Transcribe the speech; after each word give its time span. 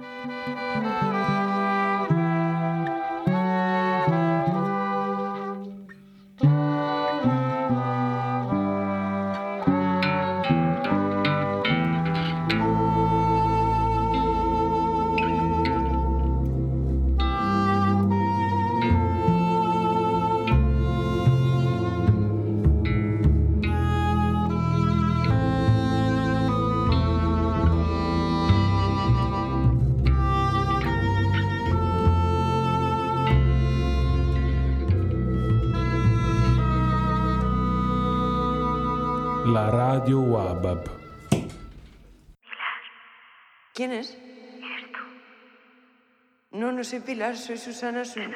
La 0.00 0.69
soy 46.90 47.00
Pilar, 47.00 47.36
soy 47.36 47.56
Susana 47.56 48.04
Sun. 48.04 48.34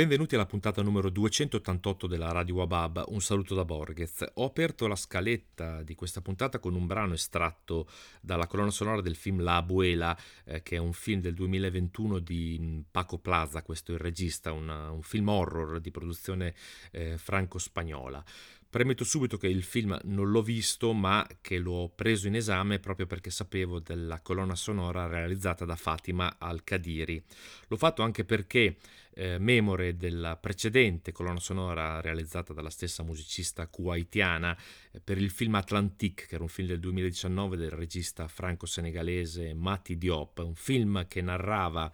Benvenuti 0.00 0.34
alla 0.34 0.46
puntata 0.46 0.80
numero 0.80 1.10
288 1.10 2.06
della 2.06 2.32
Radio 2.32 2.54
Wabab, 2.54 3.04
un 3.08 3.20
saluto 3.20 3.54
da 3.54 3.66
Borghez. 3.66 4.24
Ho 4.36 4.46
aperto 4.46 4.86
la 4.86 4.96
scaletta 4.96 5.82
di 5.82 5.94
questa 5.94 6.22
puntata 6.22 6.58
con 6.58 6.74
un 6.74 6.86
brano 6.86 7.12
estratto 7.12 7.86
dalla 8.22 8.46
colonna 8.46 8.70
sonora 8.70 9.02
del 9.02 9.14
film 9.14 9.42
La 9.42 9.56
Abuela, 9.56 10.18
eh, 10.46 10.62
che 10.62 10.76
è 10.76 10.78
un 10.78 10.94
film 10.94 11.20
del 11.20 11.34
2021 11.34 12.18
di 12.18 12.56
mm, 12.58 12.80
Paco 12.90 13.18
Plaza, 13.18 13.60
questo 13.60 13.92
è 13.92 13.96
il 13.96 14.00
regista, 14.00 14.52
una, 14.52 14.90
un 14.90 15.02
film 15.02 15.28
horror 15.28 15.80
di 15.80 15.90
produzione 15.90 16.54
eh, 16.92 17.18
franco-spagnola. 17.18 18.24
Premetto 18.70 19.02
subito 19.02 19.36
che 19.36 19.48
il 19.48 19.64
film 19.64 19.98
non 20.04 20.30
l'ho 20.30 20.42
visto, 20.42 20.92
ma 20.92 21.26
che 21.40 21.58
l'ho 21.58 21.90
preso 21.92 22.28
in 22.28 22.36
esame 22.36 22.78
proprio 22.78 23.04
perché 23.04 23.28
sapevo 23.28 23.80
della 23.80 24.20
colonna 24.20 24.54
sonora 24.54 25.08
realizzata 25.08 25.64
da 25.64 25.74
Fatima 25.74 26.36
Al-Kadiri. 26.38 27.20
L'ho 27.66 27.76
fatto 27.76 28.02
anche 28.02 28.24
perché, 28.24 28.76
eh, 29.14 29.38
memore 29.38 29.96
della 29.96 30.36
precedente 30.36 31.10
colonna 31.10 31.40
sonora 31.40 32.00
realizzata 32.00 32.52
dalla 32.52 32.70
stessa 32.70 33.02
musicista 33.02 33.66
kuwaitiana 33.66 34.56
eh, 34.92 35.00
per 35.00 35.18
il 35.18 35.30
film 35.30 35.56
Atlantique, 35.56 36.26
che 36.28 36.36
era 36.36 36.44
un 36.44 36.48
film 36.48 36.68
del 36.68 36.78
2019 36.78 37.56
del 37.56 37.70
regista 37.70 38.28
franco-senegalese 38.28 39.52
Mati 39.52 39.98
Diop, 39.98 40.38
un 40.44 40.54
film 40.54 41.08
che 41.08 41.20
narrava 41.22 41.92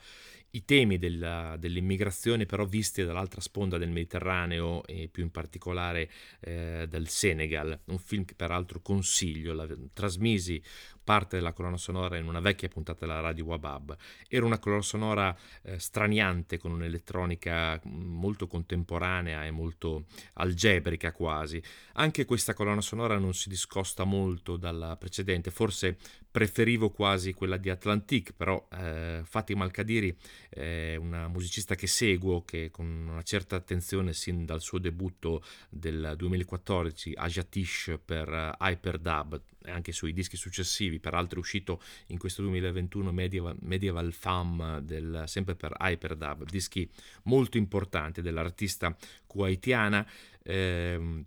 i 0.51 0.65
temi 0.65 0.99
della, 0.99 1.57
dell'immigrazione 1.59 2.47
però 2.47 2.65
visti 2.65 3.05
dall'altra 3.05 3.41
sponda 3.41 3.79
del 3.79 3.91
Mediterraneo 3.91 4.85
e 4.87 5.09
più 5.09 5.23
in 5.23 5.31
particolare 5.31 6.11
eh, 6.41 6.87
del 6.89 7.09
Senegal, 7.09 7.79
un 7.87 7.99
film 7.99 8.25
che 8.25 8.35
peraltro 8.35 8.81
consiglio, 8.81 9.53
la, 9.53 9.67
trasmisi 9.93 10.63
parte 11.07 11.37
della 11.37 11.53
colonna 11.53 11.77
sonora 11.77 12.17
in 12.17 12.27
una 12.27 12.41
vecchia 12.41 12.69
puntata 12.69 13.07
della 13.07 13.21
radio 13.21 13.45
Wabab. 13.45 13.97
Era 14.29 14.45
una 14.45 14.59
colonna 14.59 14.83
sonora 14.83 15.37
eh, 15.63 15.79
straniante 15.79 16.59
con 16.59 16.73
un'elettronica 16.73 17.81
mm, 17.87 18.19
molto 18.19 18.49
contemporanea 18.49 19.45
e 19.45 19.53
molto 19.53 20.07
algebrica 20.35 21.13
quasi. 21.13 21.63
Anche 21.93 22.25
questa 22.25 22.55
colonna 22.55 22.81
sonora 22.81 23.19
non 23.19 23.35
si 23.35 23.49
discosta 23.49 24.03
molto 24.03 24.57
dalla 24.57 24.97
precedente, 24.97 25.53
forse 25.53 25.97
preferivo 26.29 26.91
quasi 26.91 27.33
quella 27.33 27.57
di 27.57 27.71
Atlantique, 27.71 28.35
però 28.37 28.67
eh, 28.73 29.23
Fatima 29.25 29.65
Al-Kadiri 29.65 30.15
è 30.51 30.97
una 30.97 31.29
musicista 31.29 31.77
che 31.77 31.87
seguo, 31.87 32.45
che 32.45 32.71
con 32.73 32.87
una 32.87 33.23
certa 33.23 33.55
attenzione 33.55 34.13
sin 34.13 34.45
dal 34.45 34.61
suo 34.61 34.79
debutto 34.79 35.43
del 35.71 36.15
2014 36.17 37.13
Ajatish 37.15 37.99
per 38.05 38.29
uh, 38.29 38.63
Hyperdub, 38.63 39.41
anche 39.71 39.93
sui 39.93 40.13
dischi 40.13 40.37
successivi, 40.37 40.99
peraltro 40.99 41.39
è 41.39 41.41
uscito 41.41 41.81
in 42.09 42.19
questo 42.19 42.43
2021 42.43 43.13
Medieval, 43.13 43.57
Medieval 43.61 44.13
Femme 44.13 44.85
del, 44.85 45.25
sempre 45.27 45.55
per 45.55 45.75
Hyperdub, 45.79 46.45
dischi 46.45 46.89
molto 47.25 47.57
importanti 47.57 48.23
dell'artista 48.23 48.97
kuwaitiana. 49.27 50.07
Eh, 50.43 51.25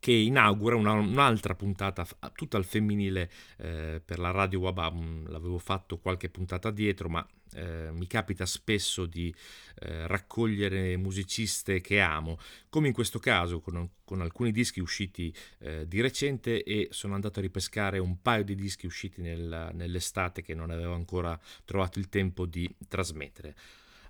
che 0.00 0.12
inaugura 0.12 0.76
una, 0.76 0.92
un'altra 0.92 1.54
puntata 1.54 2.06
tutta 2.32 2.56
al 2.56 2.64
femminile 2.64 3.30
eh, 3.56 4.00
per 4.04 4.18
la 4.18 4.30
radio 4.30 4.60
Wabam. 4.60 5.28
L'avevo 5.28 5.58
fatto 5.58 5.98
qualche 5.98 6.28
puntata 6.28 6.70
dietro, 6.70 7.08
ma 7.08 7.26
eh, 7.58 7.90
mi 7.92 8.06
capita 8.06 8.46
spesso 8.46 9.06
di 9.06 9.34
eh, 9.80 10.06
raccogliere 10.06 10.96
musiciste 10.96 11.80
che 11.80 12.00
amo, 12.00 12.38
come 12.68 12.88
in 12.88 12.94
questo 12.94 13.18
caso 13.18 13.60
con, 13.60 13.90
con 14.04 14.20
alcuni 14.20 14.52
dischi 14.52 14.80
usciti 14.80 15.34
eh, 15.58 15.86
di 15.88 16.00
recente 16.00 16.62
e 16.62 16.88
sono 16.90 17.14
andato 17.14 17.40
a 17.40 17.42
ripescare 17.42 17.98
un 17.98 18.22
paio 18.22 18.44
di 18.44 18.54
dischi 18.54 18.86
usciti 18.86 19.20
nel, 19.20 19.70
nell'estate 19.72 20.42
che 20.42 20.54
non 20.54 20.70
avevo 20.70 20.94
ancora 20.94 21.38
trovato 21.64 21.98
il 21.98 22.08
tempo 22.08 22.46
di 22.46 22.72
trasmettere. 22.88 23.54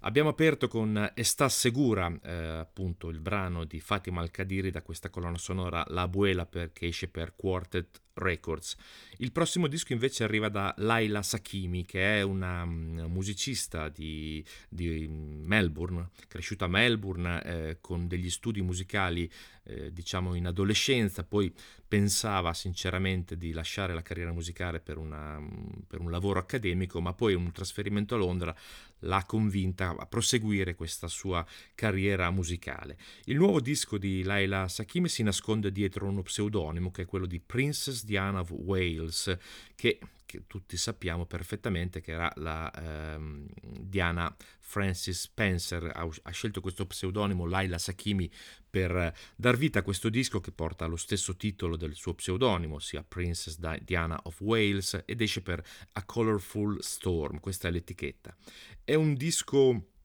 Abbiamo 0.03 0.29
aperto 0.29 0.69
con 0.69 1.11
Està 1.17 1.49
Segura, 1.49 2.09
eh, 2.23 2.33
appunto 2.33 3.09
il 3.09 3.19
brano 3.19 3.65
di 3.65 3.81
Fatima 3.81 4.21
Al-Kadiri 4.21 4.71
da 4.71 4.83
questa 4.83 5.11
colonna 5.11 5.39
sonora 5.39 5.85
La 5.89 6.03
Abuela 6.03 6.47
per, 6.47 6.73
che 6.73 6.87
esce 6.87 7.09
per 7.09 7.35
Quartet 7.35 8.01
Records. 8.19 8.77
Il 9.19 9.33
prossimo 9.33 9.67
disco 9.67 9.93
invece 9.93 10.25
arriva 10.25 10.49
da 10.49 10.75
Laila 10.79 11.23
Sakimi, 11.23 11.85
che 11.85 12.19
è 12.19 12.23
una 12.23 12.63
um, 12.63 13.07
musicista 13.09 13.89
di, 13.89 14.45
di, 14.69 15.09
Melbourne, 15.09 16.11
cresciuta 16.29 16.67
a 16.67 16.69
Melbourne 16.69 17.43
eh, 17.43 17.79
con 17.81 18.07
degli 18.07 18.31
studi 18.31 18.63
musicali 18.63 19.31
eh, 19.65 19.93
diciamo 19.93 20.35
in 20.35 20.47
adolescenza, 20.47 21.25
poi 21.25 21.53
pensava 21.87 22.53
sinceramente 22.55 23.37
di 23.37 23.53
lasciare 23.53 23.95
la 23.95 24.03
carriera 24.03 24.33
musicale 24.33 24.81
per, 24.81 24.99
una, 24.99 25.43
per 25.87 26.01
un 26.01 26.11
lavoro 26.11 26.39
accademico, 26.39 27.01
ma 27.01 27.13
poi 27.13 27.35
un 27.35 27.51
trasferimento 27.53 28.15
a 28.15 28.19
Londra 28.19 28.55
l'ha 29.01 29.25
convinta 29.27 29.95
a 29.97 30.07
proseguire 30.07 30.75
questa 30.75 31.09
sua 31.09 31.47
carriera 31.75 32.31
musicale. 32.31 32.99
Il 33.25 33.37
nuovo 33.37 33.61
disco 33.61 33.97
di 33.97 34.23
Laila 34.23 34.69
Sakimi 34.69 35.09
si 35.09 35.23
nasconde 35.23 35.71
dietro 35.71 36.07
uno 36.07 36.23
pseudonimo 36.23 36.91
che 36.91 37.03
è 37.03 37.07
quello 37.07 37.27
di 37.27 37.41
Princess 37.41 38.05
Diana 38.09 38.41
of 38.41 38.51
Wales, 38.53 39.37
che, 39.75 39.99
che 40.25 40.47
tutti 40.47 40.79
sappiamo 40.79 41.27
perfettamente 41.27 42.01
che 42.01 42.13
era 42.13 42.33
la 42.37 42.73
ehm, 42.73 43.47
Diana 43.61 44.35
Francis 44.61 45.21
Spencer, 45.21 45.93
ha, 45.95 46.09
ha, 46.23 46.31
scelto 46.31 46.63
questo 46.63 46.87
pseudonimo 46.87 47.45
Laila 47.45 47.77
Sakimi 47.77 48.31
per 48.71 49.15
dar 49.37 49.59
vita 49.59 49.81
a 49.81 49.83
questo 49.83 50.09
disco 50.09 50.41
che 50.41 50.53
porta 50.53 50.87
lo 50.87 50.97
stesso 50.97 51.37
titolo 51.37 51.77
del 51.77 51.95
suo 51.95 52.15
pseudonimo, 52.15 52.77
ossia 52.77 53.05
Princess 53.07 53.59
Diana 53.59 54.19
of 54.23 54.41
Wales, 54.41 55.03
ed 55.05 55.21
esce 55.21 55.43
per 55.43 55.63
A 55.93 56.05
Colorful 56.05 56.83
Storm, 56.83 57.41
questa 57.41 57.69
è 57.69 57.71
l'etichetta. 57.71 58.35
È 58.83 58.95
un 58.95 59.13
disco 59.15 59.97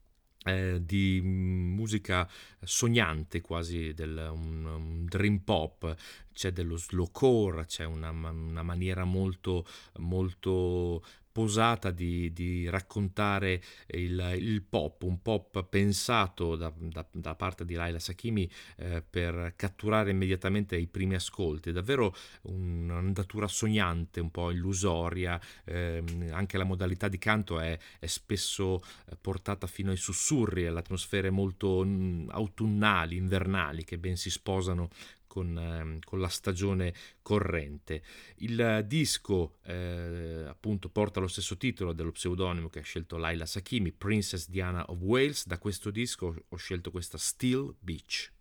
eh, 0.45 0.81
di 0.83 1.21
musica 1.23 2.29
sognante 2.61 3.41
quasi, 3.41 3.93
del, 3.93 4.29
un, 4.31 4.65
un, 4.65 5.05
dream 5.05 5.39
pop, 5.39 5.95
c'è 6.33 6.51
dello 6.51 6.77
slow 6.77 7.09
core, 7.11 7.65
c'è 7.65 7.85
una, 7.85 8.09
una 8.09 8.63
maniera 8.63 9.03
molto, 9.03 9.65
molto 9.99 11.01
posata 11.33 11.89
di, 11.89 12.31
di 12.31 12.69
raccontare 12.69 13.61
il, 13.87 14.35
il, 14.37 14.61
pop, 14.61 15.01
un 15.01 15.21
pop 15.21 15.65
pensato 15.65 16.55
da, 16.55 16.71
da, 16.77 17.05
da 17.11 17.33
parte 17.33 17.65
di 17.65 17.73
Laila 17.73 17.97
Sakimi 17.97 18.49
eh, 18.77 19.01
per 19.01 19.53
catturare 19.55 20.11
immediatamente 20.11 20.77
i 20.77 20.85
primi 20.85 21.15
ascolti, 21.15 21.71
è 21.71 21.73
davvero 21.73 22.15
un'andatura 22.43 23.47
sognante, 23.47 24.21
un 24.21 24.29
po' 24.29 24.51
illusoria, 24.51 25.41
eh, 25.65 26.03
anche 26.29 26.57
la 26.57 26.65
modalità 26.65 27.07
di 27.07 27.17
canto 27.17 27.59
è, 27.59 27.77
è 27.97 28.05
spesso 28.05 28.83
eh, 29.09 29.17
portata 29.19 29.65
fino 29.65 29.89
ai 29.89 29.97
sussurri, 29.97 30.67
alle 30.67 30.79
atmosfere 30.79 31.31
molto 31.31 31.83
mm, 31.83 32.29
autunnali, 32.29 33.17
invernali, 33.17 33.83
che 33.83 33.97
ben 33.97 34.17
si 34.17 34.29
sposano 34.29 34.89
con, 35.33 35.57
eh, 35.57 35.99
con, 36.05 36.19
la 36.19 36.27
stagione 36.27 36.93
corrente. 37.23 38.03
Il 38.35 38.83
disco 38.85 39.57
eh, 39.63 40.45
appunto 40.47 40.89
porta 40.89 41.19
lo 41.19 41.27
stesso 41.27 41.57
titolo 41.57 41.91
dello 41.93 42.11
pseudonimo 42.11 42.69
che 42.69 42.79
ha 42.79 42.83
scelto 42.83 43.17
Laila 43.17 43.47
Sakimi, 43.47 43.91
Princess 43.91 44.47
Diana 44.47 44.85
of 44.89 44.99
Wales. 44.99 45.47
Da 45.47 45.57
questo 45.57 45.89
disco 45.89 46.35
ho 46.47 46.55
scelto 46.55 46.91
questa 46.91 47.17
Still 47.17 47.73
Beach. 47.79 48.32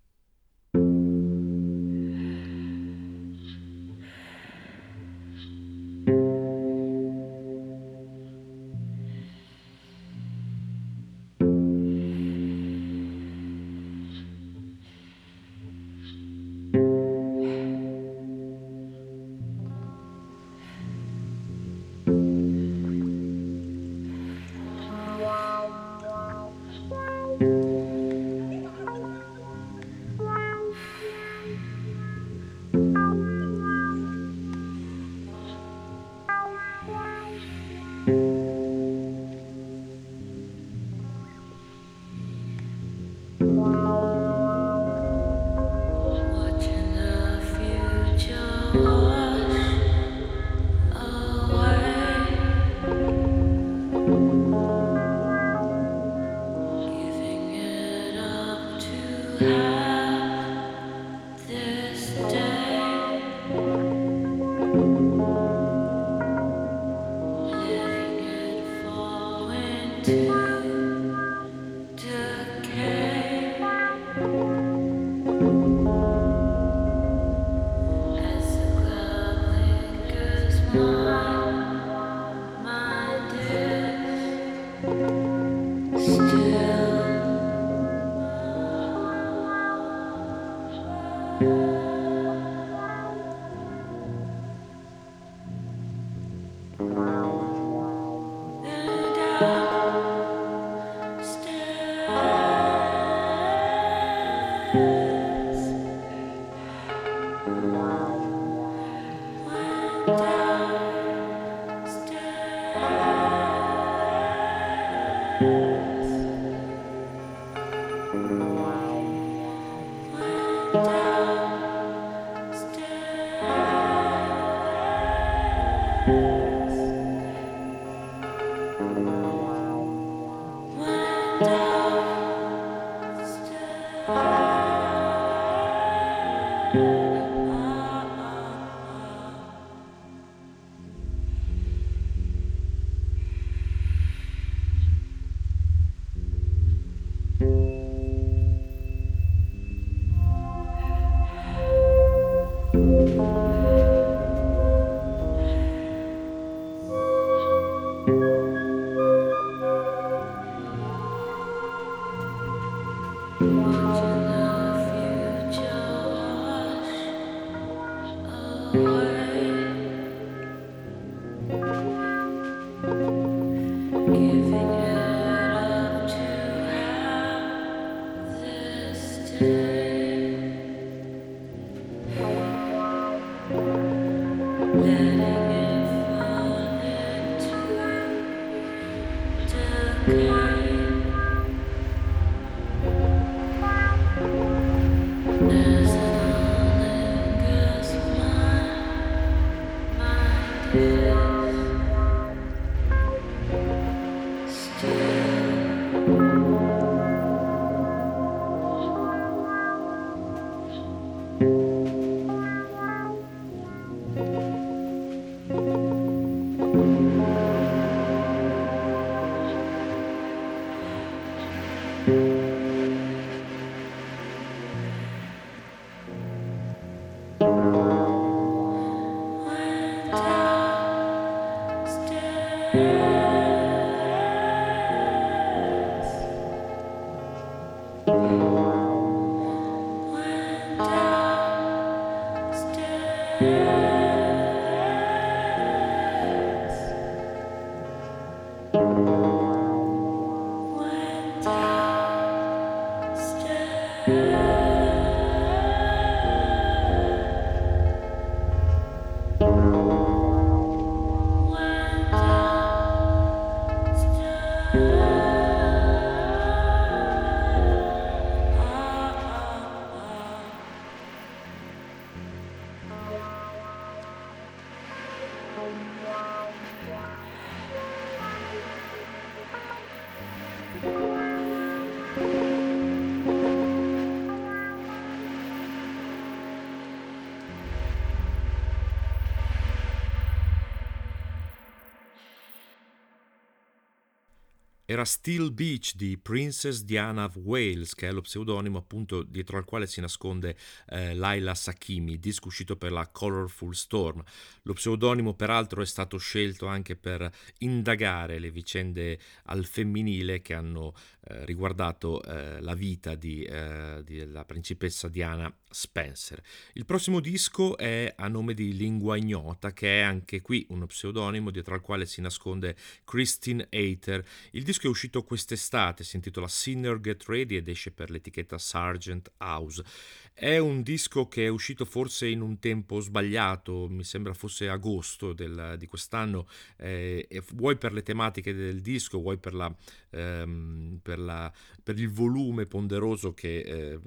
Era 294.92 295.04
Steel 295.04 295.52
Beach 295.52 295.94
di 295.94 296.18
Princess 296.18 296.82
Diana 296.82 297.24
of 297.24 297.36
Wales, 297.36 297.94
che 297.94 298.08
è 298.08 298.12
lo 298.12 298.20
pseudonimo 298.20 298.78
appunto 298.78 299.22
dietro 299.22 299.56
al 299.56 299.64
quale 299.64 299.86
si 299.86 300.00
nasconde 300.00 300.56
eh, 300.88 301.14
Laila 301.14 301.54
Sakimi, 301.54 302.18
disco 302.18 302.48
uscito 302.48 302.76
per 302.76 302.92
la 302.92 303.08
Colorful 303.08 303.74
Storm. 303.74 304.22
Lo 304.62 304.74
pseudonimo 304.74 305.34
peraltro 305.34 305.80
è 305.80 305.86
stato 305.86 306.18
scelto 306.18 306.66
anche 306.66 306.96
per 306.96 307.30
indagare 307.58 308.38
le 308.38 308.50
vicende 308.50 309.18
al 309.44 309.64
femminile 309.64 310.42
che 310.42 310.54
hanno 310.54 310.94
eh, 311.24 311.44
riguardato 311.46 312.22
eh, 312.22 312.60
la 312.60 312.74
vita 312.74 313.14
di, 313.14 313.42
eh, 313.44 314.02
della 314.04 314.44
principessa 314.44 315.08
Diana 315.08 315.52
Spencer. 315.72 316.42
Il 316.74 316.84
prossimo 316.84 317.20
disco 317.20 317.78
è 317.78 318.12
a 318.14 318.28
nome 318.28 318.52
di 318.52 318.76
Lingua 318.76 319.16
Ignota, 319.16 319.72
che 319.72 320.00
è 320.00 320.02
anche 320.02 320.42
qui 320.42 320.66
uno 320.68 320.86
pseudonimo 320.86 321.50
dietro 321.50 321.74
al 321.74 321.80
quale 321.80 322.04
si 322.06 322.20
nasconde 322.20 322.76
Christine 323.04 323.66
Hater. 323.70 324.24
Il 324.50 324.62
disco 324.62 324.82
disco 324.82 324.86
è 324.86 324.90
uscito 324.90 325.22
quest'estate, 325.22 326.02
si 326.02 326.16
intitola 326.16 326.48
Sinner 326.48 326.98
Get 327.00 327.24
Ready 327.26 327.56
ed 327.56 327.68
esce 327.68 327.92
per 327.92 328.10
l'etichetta 328.10 328.58
Sargent 328.58 329.30
House. 329.38 329.84
È 330.32 330.58
un 330.58 330.82
disco 330.82 331.28
che 331.28 331.44
è 331.44 331.48
uscito 331.48 331.84
forse 331.84 332.26
in 332.26 332.40
un 332.40 332.58
tempo 332.58 333.00
sbagliato, 333.00 333.86
mi 333.88 334.02
sembra 334.02 334.32
fosse 334.34 334.68
agosto 334.68 335.32
del, 335.32 335.76
di 335.78 335.86
quest'anno, 335.86 336.48
eh, 336.78 337.28
vuoi 337.52 337.76
per 337.76 337.92
le 337.92 338.02
tematiche 338.02 338.54
del 338.54 338.80
disco, 338.80 339.20
vuoi 339.20 339.38
per, 339.38 339.54
la, 339.54 339.74
ehm, 340.10 341.00
per, 341.02 341.18
la, 341.18 341.52
per 341.82 341.98
il 341.98 342.10
volume 342.10 342.66
ponderoso 342.66 343.34
che, 343.34 343.58
eh, 343.58 344.00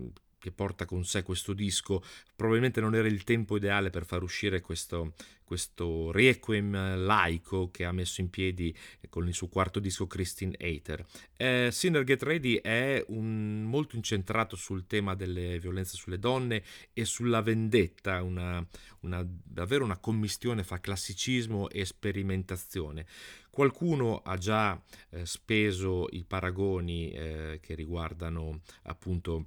che 0.46 0.52
porta 0.52 0.86
con 0.86 1.04
sé 1.04 1.24
questo 1.24 1.54
disco, 1.54 2.04
probabilmente 2.36 2.80
non 2.80 2.94
era 2.94 3.08
il 3.08 3.24
tempo 3.24 3.58
ideale 3.58 3.90
per 3.90 4.06
far 4.06 4.22
uscire 4.22 4.62
questo, 4.62 5.14
questo 5.44 6.12
requiem 6.12 7.04
laico 7.04 7.72
che 7.72 7.84
ha 7.84 7.92
messo 7.92 8.22
in 8.22 8.30
piedi 8.30 8.76
con 9.10 9.28
il 9.28 9.34
suo 9.34 9.48
quarto 9.48 9.80
disco 9.80 10.06
Christine 10.06 10.56
Hater. 10.60 11.04
Eh, 11.36 11.70
Sinner 11.72 12.04
Get 12.04 12.22
Ready 12.22 12.58
è 12.58 13.04
un, 13.08 13.64
molto 13.64 13.96
incentrato 13.96 14.56
sul 14.56 14.86
tema 14.86 15.16
delle 15.16 15.58
violenze 15.58 15.96
sulle 15.96 16.20
donne 16.20 16.62
e 16.94 17.06
sulla 17.06 17.42
vendetta, 17.42 18.22
una, 18.22 18.64
una, 19.00 19.26
davvero 19.28 19.84
una 19.84 19.98
commistione 19.98 20.64
fra 20.64 20.80
classicismo 20.80 21.72
e 21.72 21.86
sperimentazione. 21.86 23.08
Qualcuno 23.50 24.22
ha 24.24 24.38
già 24.38 24.80
eh, 25.10 25.26
speso 25.26 26.08
i 26.12 26.24
paragoni 26.24 27.10
eh, 27.10 27.60
che 27.64 27.74
riguardano 27.74 28.62
appunto 28.84 29.46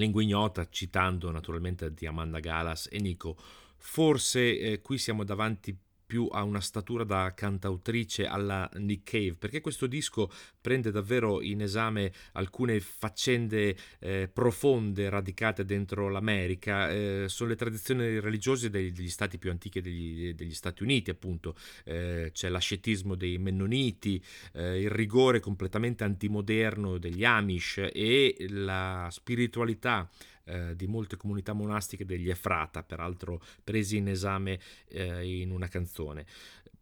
Lingua 0.00 0.22
ignota, 0.22 0.66
citando 0.68 1.30
naturalmente 1.30 1.92
di 1.92 2.06
Amanda 2.06 2.40
Galas 2.40 2.88
e 2.90 2.98
Nico. 2.98 3.36
Forse 3.76 4.58
eh, 4.58 4.80
qui 4.80 4.98
siamo 4.98 5.24
davanti 5.24 5.76
più 6.10 6.28
a 6.28 6.42
una 6.42 6.60
statura 6.60 7.04
da 7.04 7.32
cantautrice 7.36 8.26
alla 8.26 8.68
Nick 8.78 9.12
Cave, 9.12 9.36
perché 9.38 9.60
questo 9.60 9.86
disco 9.86 10.28
prende 10.60 10.90
davvero 10.90 11.40
in 11.40 11.62
esame 11.62 12.12
alcune 12.32 12.80
faccende 12.80 13.76
eh, 14.00 14.28
profonde 14.28 15.08
radicate 15.08 15.64
dentro 15.64 16.08
l'America, 16.08 16.90
eh, 16.90 17.26
sono 17.28 17.50
le 17.50 17.54
tradizioni 17.54 18.18
religiose 18.18 18.70
degli, 18.70 18.90
degli 18.90 19.08
stati 19.08 19.38
più 19.38 19.52
antichi 19.52 19.80
degli, 19.80 20.34
degli 20.34 20.52
Stati 20.52 20.82
Uniti, 20.82 21.10
appunto, 21.10 21.54
eh, 21.84 22.30
c'è 22.32 22.48
l'ascetismo 22.48 23.14
dei 23.14 23.38
Mennoniti, 23.38 24.20
eh, 24.54 24.80
il 24.80 24.90
rigore 24.90 25.38
completamente 25.38 26.02
antimoderno 26.02 26.98
degli 26.98 27.24
Amish 27.24 27.88
e 27.92 28.34
la 28.48 29.06
spiritualità 29.12 30.10
eh, 30.44 30.74
di 30.76 30.86
molte 30.86 31.16
comunità 31.16 31.52
monastiche 31.52 32.04
degli 32.04 32.28
Efrata, 32.28 32.82
peraltro 32.82 33.40
presi 33.62 33.96
in 33.96 34.08
esame 34.08 34.58
eh, 34.88 35.40
in 35.40 35.50
una 35.50 35.68
canzone. 35.68 36.26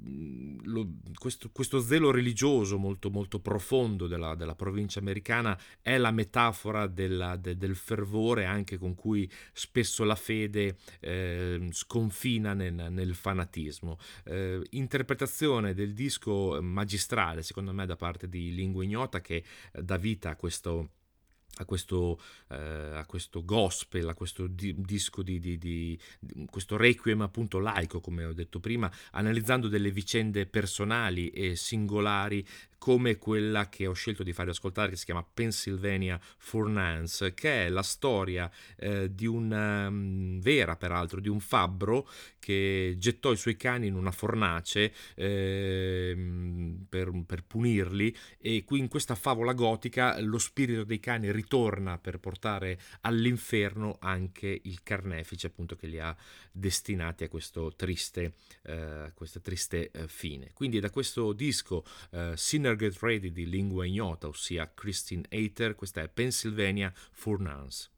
Mm, 0.01 0.59
lo, 0.63 0.89
questo, 1.19 1.51
questo, 1.51 1.81
zelo 1.81 2.13
religioso 2.13 2.79
molto, 2.79 3.11
molto 3.11 3.41
profondo 3.41 4.07
della, 4.07 4.37
della, 4.37 4.55
provincia 4.55 5.01
americana 5.01 5.59
è 5.83 5.99
la 5.99 6.13
metafora 6.13 6.87
della, 6.87 7.35
de, 7.35 7.57
del 7.57 7.75
fervore 7.75 8.45
anche 8.45 8.79
con 8.79 8.95
cui 8.95 9.29
spesso 9.53 10.05
la 10.05 10.15
fede 10.15 10.77
eh, 11.01 11.69
sconfina 11.73 12.55
nel, 12.55 12.75
nel 12.91 13.15
fanatismo. 13.17 13.99
Eh, 14.25 14.65
interpretazione 14.71 15.75
del 15.75 15.95
disco 15.95 16.59
magistrale, 16.63 17.43
secondo 17.43 17.73
me, 17.73 17.85
da 17.85 17.97
parte 17.97 18.29
di 18.29 18.55
Lingua 18.55 18.85
Ignota 18.85 19.21
che 19.21 19.43
dà 19.73 19.97
vita 19.97 20.31
a 20.31 20.37
questo 20.37 20.91
a 21.59 21.65
questo, 21.65 22.21
eh, 22.51 22.57
a 22.57 23.05
questo, 23.07 23.45
gospel, 23.45 24.09
a 24.09 24.15
questo 24.15 24.47
di, 24.47 24.75
disco 24.77 25.23
di, 25.23 25.39
di, 25.39 25.59
di, 25.59 25.99
questo 26.51 26.77
requiem 26.77 27.21
appunto 27.23 27.59
laico, 27.59 28.01
come 28.01 28.25
ho 28.25 28.33
detto 28.33 28.61
prima, 28.61 28.91
analizzando 29.13 29.69
delle 29.69 29.91
vicende 29.91 30.47
personali 30.47 31.31
e 31.31 31.57
singolari 31.57 32.47
come 32.79 33.19
quella 33.19 33.69
che 33.69 33.87
ho 33.87 33.93
scelto 33.93 34.23
di 34.23 34.33
farvi 34.33 34.53
ascoltare, 34.53 34.91
che 34.91 34.97
si 34.97 35.05
chiama 35.05 35.27
Pennsylvania 35.35 36.19
for 36.39 36.69
Nance, 36.69 37.35
che 37.35 37.67
è 37.67 37.69
la 37.69 37.83
storia 37.83 38.51
eh, 38.77 39.13
di 39.15 39.27
una 39.27 39.89
um, 39.89 40.41
vera, 40.41 40.77
peraltro, 40.77 41.21
di 41.21 41.29
un 41.29 41.41
fabbro 41.41 42.09
che 42.39 42.95
gettò 42.99 43.33
i 43.33 43.37
suoi 43.37 43.57
cani 43.57 43.89
in 43.89 43.95
una 43.95 44.13
fornace. 44.13 44.93
Eh, 45.15 46.17
per, 46.89 47.11
per, 47.27 47.45
punirli 47.45 48.15
e 48.39 48.65
qui 48.65 48.79
in 48.79 48.89
questa 48.89 49.15
favola 49.15 49.53
gotica 49.53 50.21
lo 50.21 50.39
spirito 50.39 50.85
dei 50.85 51.01
cani 51.01 51.31
ritorna 51.33 51.99
per 51.99 52.19
portare 52.19 52.79
all'inferno 53.03 53.97
anche 54.01 54.61
il 54.65 54.83
carnefice 54.83 55.47
appunto 55.47 55.77
che 55.77 55.87
li 55.87 55.99
ha 55.99 56.15
destinati 56.51 57.25
a 57.25 57.29
questo 57.29 57.75
triste, 57.75 58.35
eh, 58.63 59.13
questa 59.15 59.41
triste 59.41 59.91
eh, 59.91 60.09
fine. 60.09 60.51
Quindi 60.53 60.81
da 60.81 60.91
questo 60.91 61.33
disco 61.33 61.85
eh, 62.11 62.33
Sinner 62.37 62.68
Get 62.77 62.99
Ready 63.01 63.31
di 63.33 63.47
lingua 63.49 63.87
ignota, 63.87 64.29
ossia 64.29 64.71
Christine 64.73 65.25
Hater, 65.31 65.75
questa 65.75 66.03
è 66.03 66.09
Pennsylvania 66.09 66.93
for 67.13 67.41
Nuns. 67.41 67.91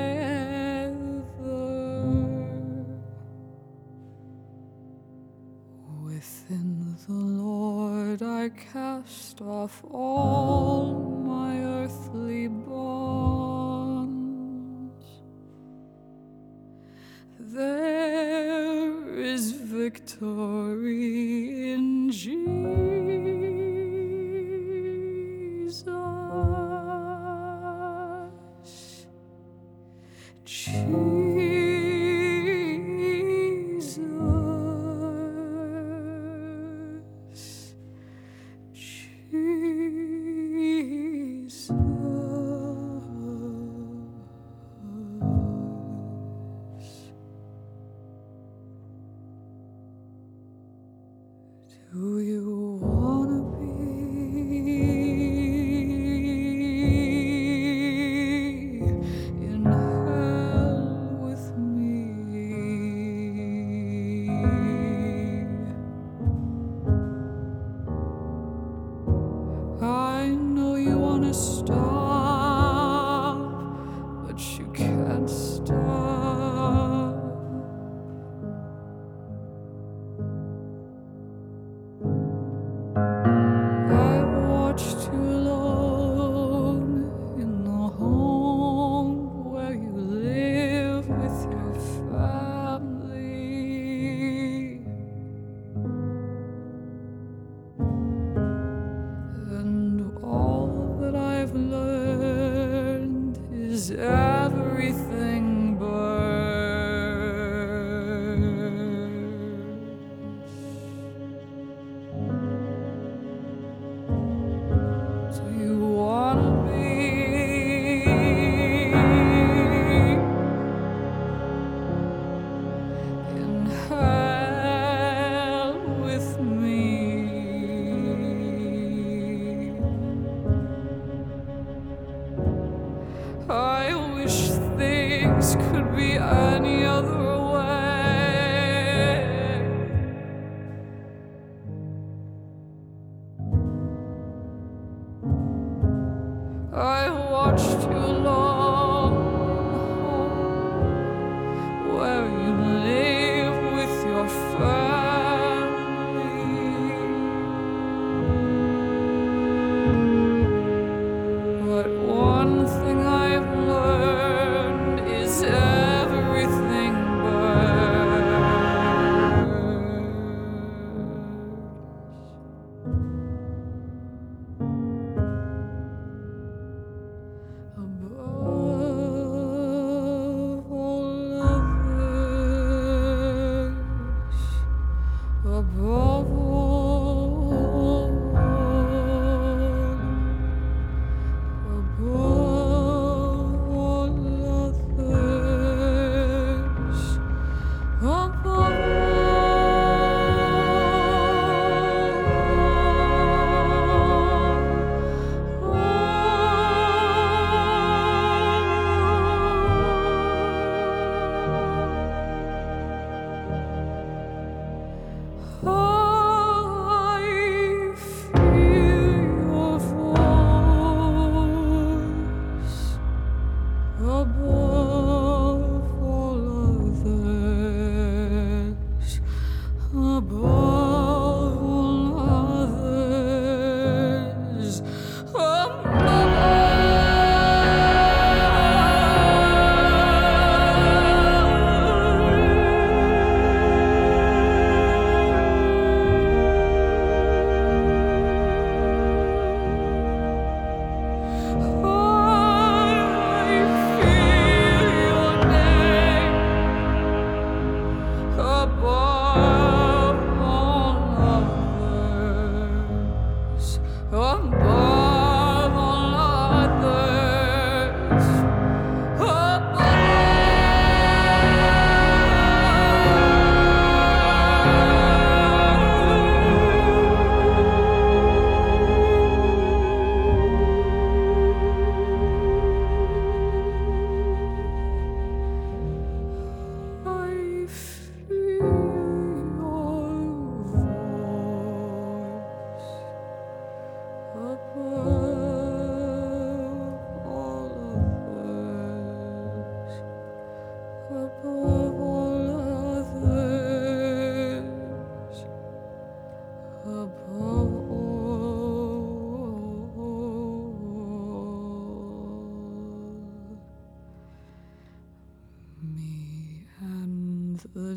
Within 6.03 6.95
the 7.07 7.13
Lord, 7.13 8.21
I 8.21 8.49
cast 8.49 9.41
off 9.41 9.83
all 9.89 11.23
my 11.25 11.57
earthly 11.63 12.47
bonds. 12.47 13.34
There 17.55 19.17
is 19.17 19.53
victory 19.53 20.91
in 21.71 22.11
Jesus. 22.11 22.94
everything. 103.91 105.14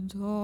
The 0.08 0.18
dog 0.18 0.37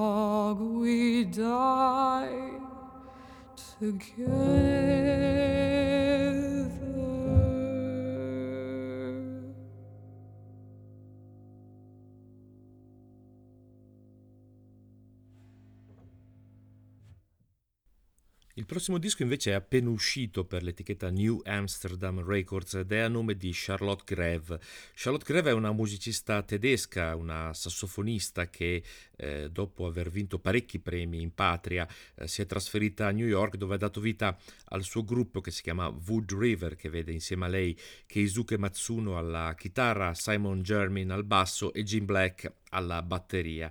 Il 18.65 18.71
prossimo 18.71 18.97
disco 18.97 19.23
invece 19.23 19.51
è 19.51 19.55
appena 19.55 19.91
uscito 19.91 20.47
per 20.47 20.63
l'etichetta 20.63 21.11
New 21.11 21.39
Amsterdam 21.45 22.25
Records 22.25 22.73
ed 22.73 22.93
è 22.93 23.01
a 23.01 23.09
nome 23.09 23.37
di 23.37 23.51
Charlotte 23.53 24.05
Greve. 24.07 24.59
Charlotte 24.95 25.27
Greve 25.31 25.51
è 25.51 25.53
una 25.53 25.71
musicista 25.71 26.41
tedesca, 26.41 27.15
una 27.15 27.53
sassofonista 27.53 28.49
che 28.49 28.83
eh, 29.17 29.51
dopo 29.51 29.85
aver 29.85 30.09
vinto 30.09 30.39
parecchi 30.39 30.79
premi 30.79 31.21
in 31.21 31.35
patria 31.35 31.87
eh, 32.15 32.27
si 32.27 32.41
è 32.41 32.47
trasferita 32.47 33.07
a 33.07 33.11
New 33.11 33.27
York 33.27 33.57
dove 33.57 33.75
ha 33.75 33.79
dato 33.79 34.01
vita 34.01 34.35
al 34.71 34.83
suo 34.83 35.05
gruppo 35.05 35.43
che 35.43 35.51
si 35.51 35.61
chiama 35.61 35.89
Wood 35.89 36.33
River 36.33 36.75
che 36.75 36.89
vede 36.89 37.13
insieme 37.13 37.45
a 37.45 37.49
lei 37.49 37.79
Keisuke 38.07 38.57
Matsuno 38.57 39.19
alla 39.19 39.55
chitarra, 39.59 40.15
Simon 40.15 40.63
Germin 40.63 41.11
al 41.11 41.25
basso 41.25 41.71
e 41.75 41.83
Jim 41.83 42.07
Black 42.07 42.51
alla 42.71 43.03
batteria 43.03 43.71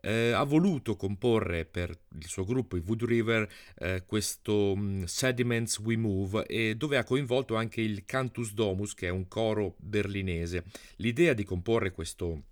eh, 0.00 0.32
ha 0.32 0.42
voluto 0.44 0.96
comporre 0.96 1.64
per 1.64 1.90
il 2.18 2.26
suo 2.26 2.44
gruppo, 2.44 2.76
i 2.76 2.80
Voodoo 2.80 3.06
River, 3.06 3.48
eh, 3.78 4.04
questo 4.06 4.72
um, 4.72 5.04
Sediments 5.04 5.78
We 5.78 5.96
Move, 5.96 6.46
e 6.46 6.74
dove 6.76 6.96
ha 6.96 7.04
coinvolto 7.04 7.56
anche 7.56 7.80
il 7.80 8.04
Cantus 8.04 8.52
Domus, 8.54 8.94
che 8.94 9.06
è 9.06 9.10
un 9.10 9.28
coro 9.28 9.74
berlinese. 9.78 10.64
L'idea 10.96 11.32
di 11.32 11.44
comporre 11.44 11.92
questo 11.92 12.44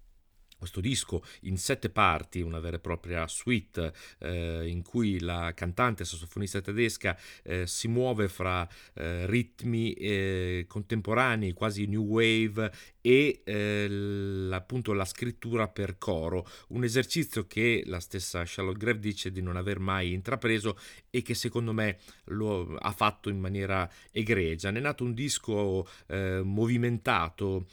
questo 0.58 0.80
disco 0.80 1.22
in 1.42 1.56
sette 1.56 1.88
parti, 1.88 2.40
una 2.40 2.58
vera 2.58 2.76
e 2.76 2.80
propria 2.80 3.26
suite 3.28 3.92
eh, 4.18 4.68
in 4.68 4.82
cui 4.82 5.20
la 5.20 5.52
cantante 5.54 6.04
sassofonista 6.04 6.60
tedesca 6.60 7.16
eh, 7.44 7.66
si 7.66 7.86
muove 7.86 8.28
fra 8.28 8.68
eh, 8.94 9.24
ritmi 9.26 9.92
eh, 9.92 10.64
contemporanei, 10.66 11.52
quasi 11.52 11.86
new 11.86 12.02
wave 12.02 12.72
e 13.00 13.42
eh, 13.44 14.48
appunto 14.50 14.92
la 14.92 15.04
scrittura 15.04 15.68
per 15.68 15.96
coro, 15.96 16.46
un 16.68 16.82
esercizio 16.82 17.46
che 17.46 17.84
la 17.86 18.00
stessa 18.00 18.42
Charlotte 18.44 18.78
Greve 18.78 18.98
dice 18.98 19.30
di 19.30 19.40
non 19.40 19.56
aver 19.56 19.78
mai 19.78 20.12
intrapreso 20.12 20.76
e 21.08 21.22
che 21.22 21.34
secondo 21.34 21.72
me 21.72 21.98
lo 22.24 22.76
ha 22.76 22.90
fatto 22.90 23.30
in 23.30 23.38
maniera 23.38 23.88
egregia. 24.10 24.70
Ne 24.70 24.78
è 24.80 24.82
nato 24.82 25.04
un 25.04 25.14
disco 25.14 25.88
eh, 26.08 26.40
movimentato, 26.42 27.66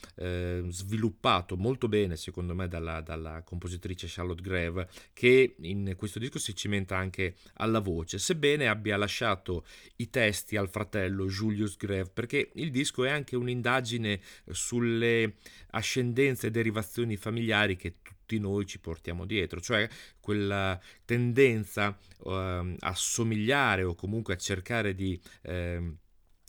sviluppato 0.68 1.56
molto 1.56 1.88
bene 1.88 2.16
secondo 2.16 2.54
me 2.54 2.68
dalla, 2.78 3.00
dalla, 3.00 3.42
compositrice 3.42 4.06
Charlotte 4.08 4.42
Greve, 4.42 4.88
che 5.12 5.56
in 5.60 5.94
questo 5.96 6.18
disco 6.18 6.38
si 6.38 6.54
cimenta 6.54 6.96
anche 6.96 7.34
alla 7.54 7.80
voce, 7.80 8.18
sebbene 8.18 8.68
abbia 8.68 8.96
lasciato 8.96 9.64
i 9.96 10.10
testi 10.10 10.56
al 10.56 10.68
fratello 10.68 11.26
Julius 11.26 11.76
Greve, 11.76 12.10
perché 12.12 12.50
il 12.54 12.70
disco 12.70 13.04
è 13.04 13.10
anche 13.10 13.36
un'indagine 13.36 14.20
sulle 14.50 15.34
ascendenze 15.70 16.48
e 16.48 16.50
derivazioni 16.50 17.16
familiari 17.16 17.76
che 17.76 17.96
tutti 18.02 18.38
noi 18.38 18.66
ci 18.66 18.78
portiamo 18.78 19.24
dietro, 19.24 19.60
cioè 19.60 19.88
quella 20.20 20.78
tendenza 21.04 21.96
uh, 22.18 22.30
a 22.30 22.92
somigliare 22.94 23.84
o 23.84 23.94
comunque 23.94 24.34
a 24.34 24.38
cercare 24.38 24.94
di... 24.94 25.18
Uh, 25.42 25.96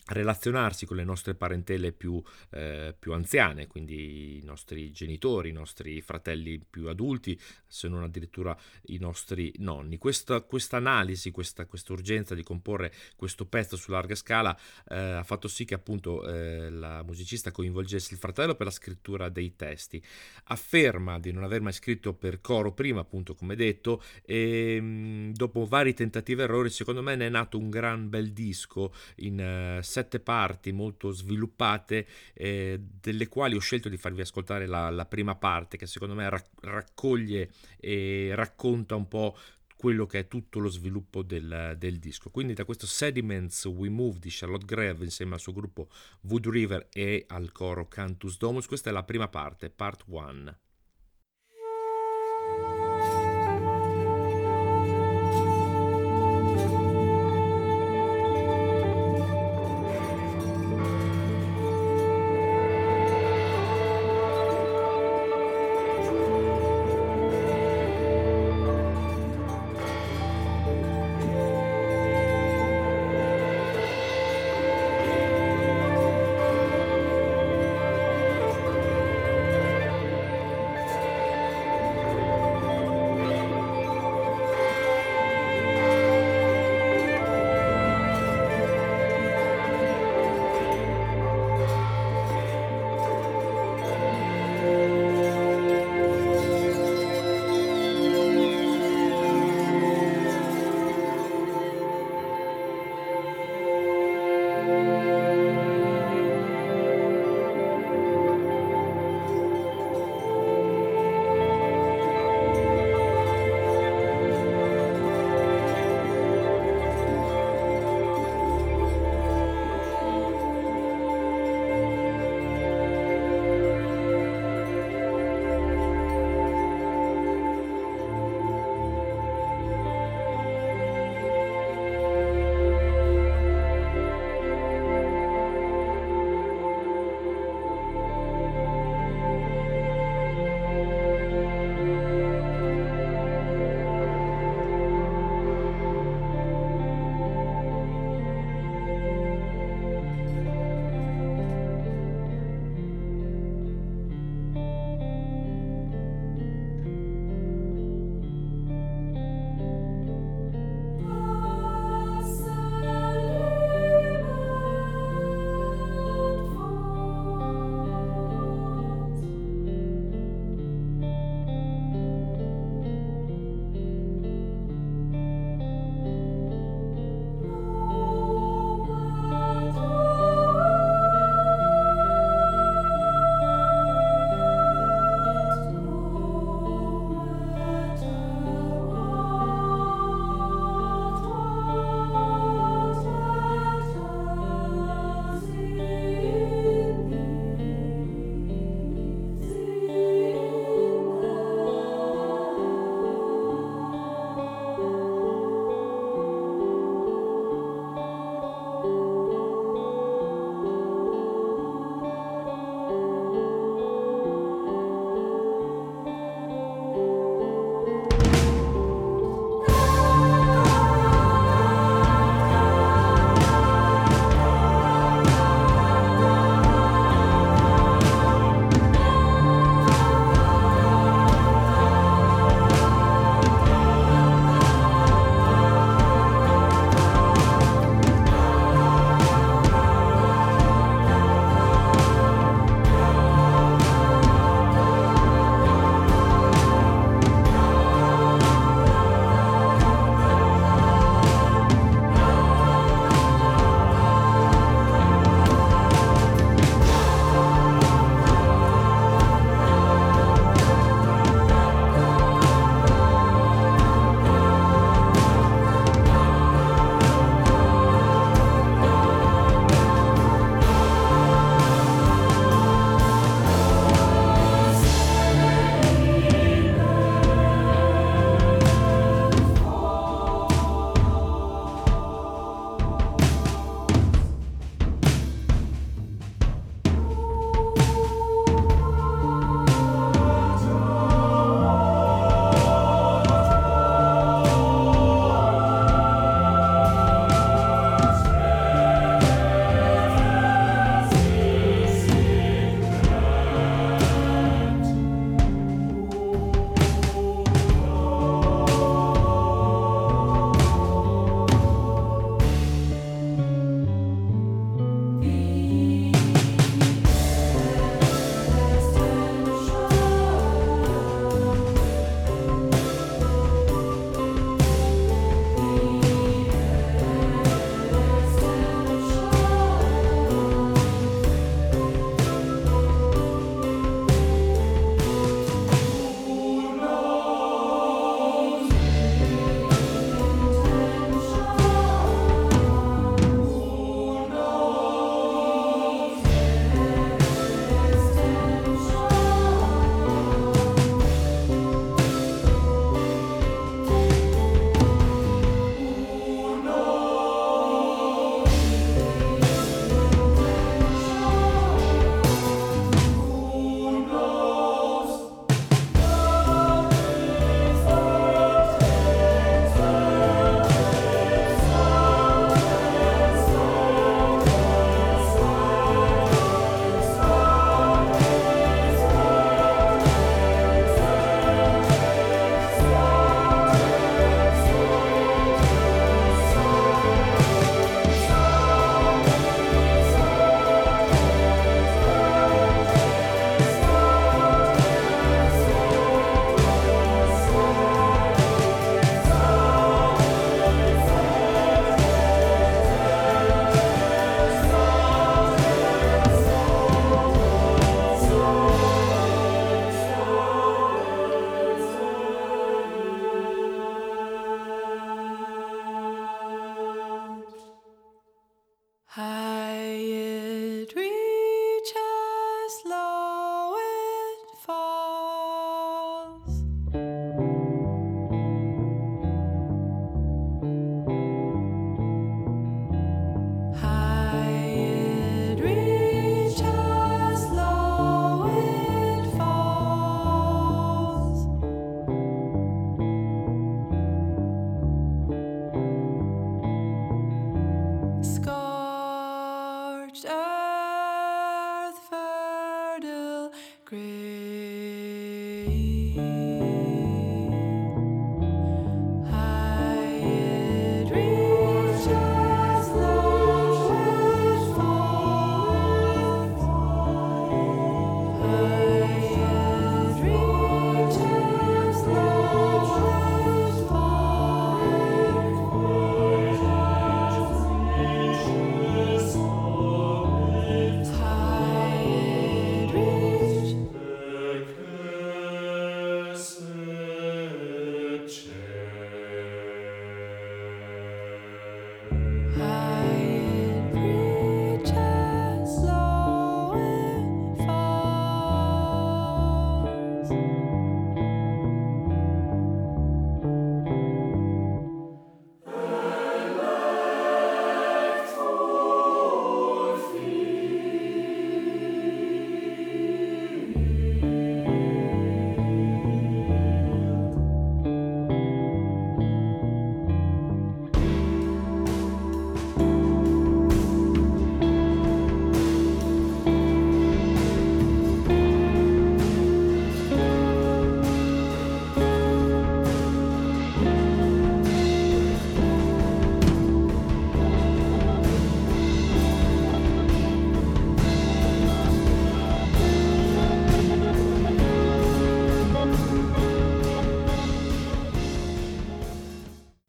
relazionarsi 0.08 0.86
con 0.86 0.98
le 0.98 1.04
nostre 1.04 1.36
parentele 1.36 1.92
più, 1.92 2.22
eh, 2.52 2.96
più, 2.98 3.14
anziane, 3.14 3.68
quindi 3.68 4.38
i 4.38 4.44
nostri 4.44 4.92
genitori, 4.92 5.50
i 5.50 5.54
nostri 5.54 6.02
fratelli 6.02 6.60
più 6.60 6.88
adulti, 6.88 7.40
se 7.66 7.88
non 7.88 8.04
addirittura 8.04 8.58
i 8.88 8.98
nostri 8.98 9.54
nonni. 9.58 9.98
Questa 9.98 10.46
analisi, 10.72 11.32
questa, 11.32 11.68
urgenza 11.90 12.36
di 12.36 12.44
comporre 12.44 12.94
questo 13.16 13.46
pezzo 13.46 13.76
su 13.76 13.92
larga 13.92 14.16
scala 14.16 14.58
eh, 14.90 14.96
ha 14.96 15.24
fatto 15.24 15.48
sì 15.48 15.66
che 15.66 15.74
appunto 15.74 16.28
eh, 16.28 16.70
la 16.70 17.04
musicista 17.04 17.52
coinvolgesse 17.52 18.14
il 18.14 18.20
fratello 18.20 18.56
per 18.56 18.68
la 18.68 18.72
scrittura 18.72 19.30
dei 19.30 19.56
testi. 19.56 20.02
Afferma 20.46 21.20
di 21.20 21.32
non 21.32 21.44
aver 21.44 21.62
mai 21.62 21.74
scritto 21.74 22.14
per 22.14 22.42
coro 22.42 22.74
prima, 22.74 23.02
appunto 23.02 23.36
come 23.36 23.56
detto, 23.56 24.02
e 24.24 24.80
mh, 24.80 25.34
dopo 25.34 25.66
vari 25.66 25.94
tentativi 25.94 26.42
e 26.42 26.44
errori, 26.44 26.70
secondo 26.70 27.02
me 27.02 27.16
ne 27.16 27.28
è 27.28 27.30
nato 27.30 27.58
un 27.58 27.70
gran 27.70 28.10
bel 28.10 28.32
disco 28.32 28.94
in 29.18 29.78
uh, 29.80 29.82
sette 29.98 30.20
parti 30.20 30.72
molto 30.72 31.12
sviluppate, 31.12 32.08
eh, 32.34 32.80
delle 32.80 33.28
quali 33.28 33.56
ho 33.56 33.60
scelto 33.60 33.90
di 33.90 33.98
farvi 33.98 34.22
ascoltare 34.22 34.68
la, 34.68 34.92
la 34.92 35.06
prima 35.06 35.36
parte, 35.36 35.78
che 35.78 35.88
secondo 35.88 36.14
me 36.14 36.30
rac- 36.30 36.50
raccoglie 36.62 37.50
e 37.80 38.32
racconta 38.36 38.96
un 38.96 39.08
po' 39.08 39.36
quello 39.76 40.06
che 40.06 40.20
è 40.20 40.28
tutto 40.28 40.60
lo 40.60 40.70
sviluppo 40.70 41.24
del, 41.24 41.76
del, 41.78 41.98
disco. 41.98 42.30
Quindi 42.30 42.54
da 42.54 42.66
questo 42.66 42.86
Sediments 42.88 43.66
We 43.66 43.90
Move 43.90 44.20
di 44.20 44.30
Charlotte 44.32 44.66
Greve 44.66 45.04
insieme 45.04 45.36
al 45.36 45.40
suo 45.40 45.54
gruppo 45.54 45.90
Wood 46.22 46.48
River 46.48 46.88
e 46.92 47.26
al 47.28 47.52
coro 47.52 47.88
Cantus 47.88 48.38
Domus, 48.38 48.68
questa 48.68 48.90
è 48.90 48.94
la 48.94 49.04
prima 49.04 49.28
parte, 49.28 49.70
part 49.70 50.04
1. 50.08 50.58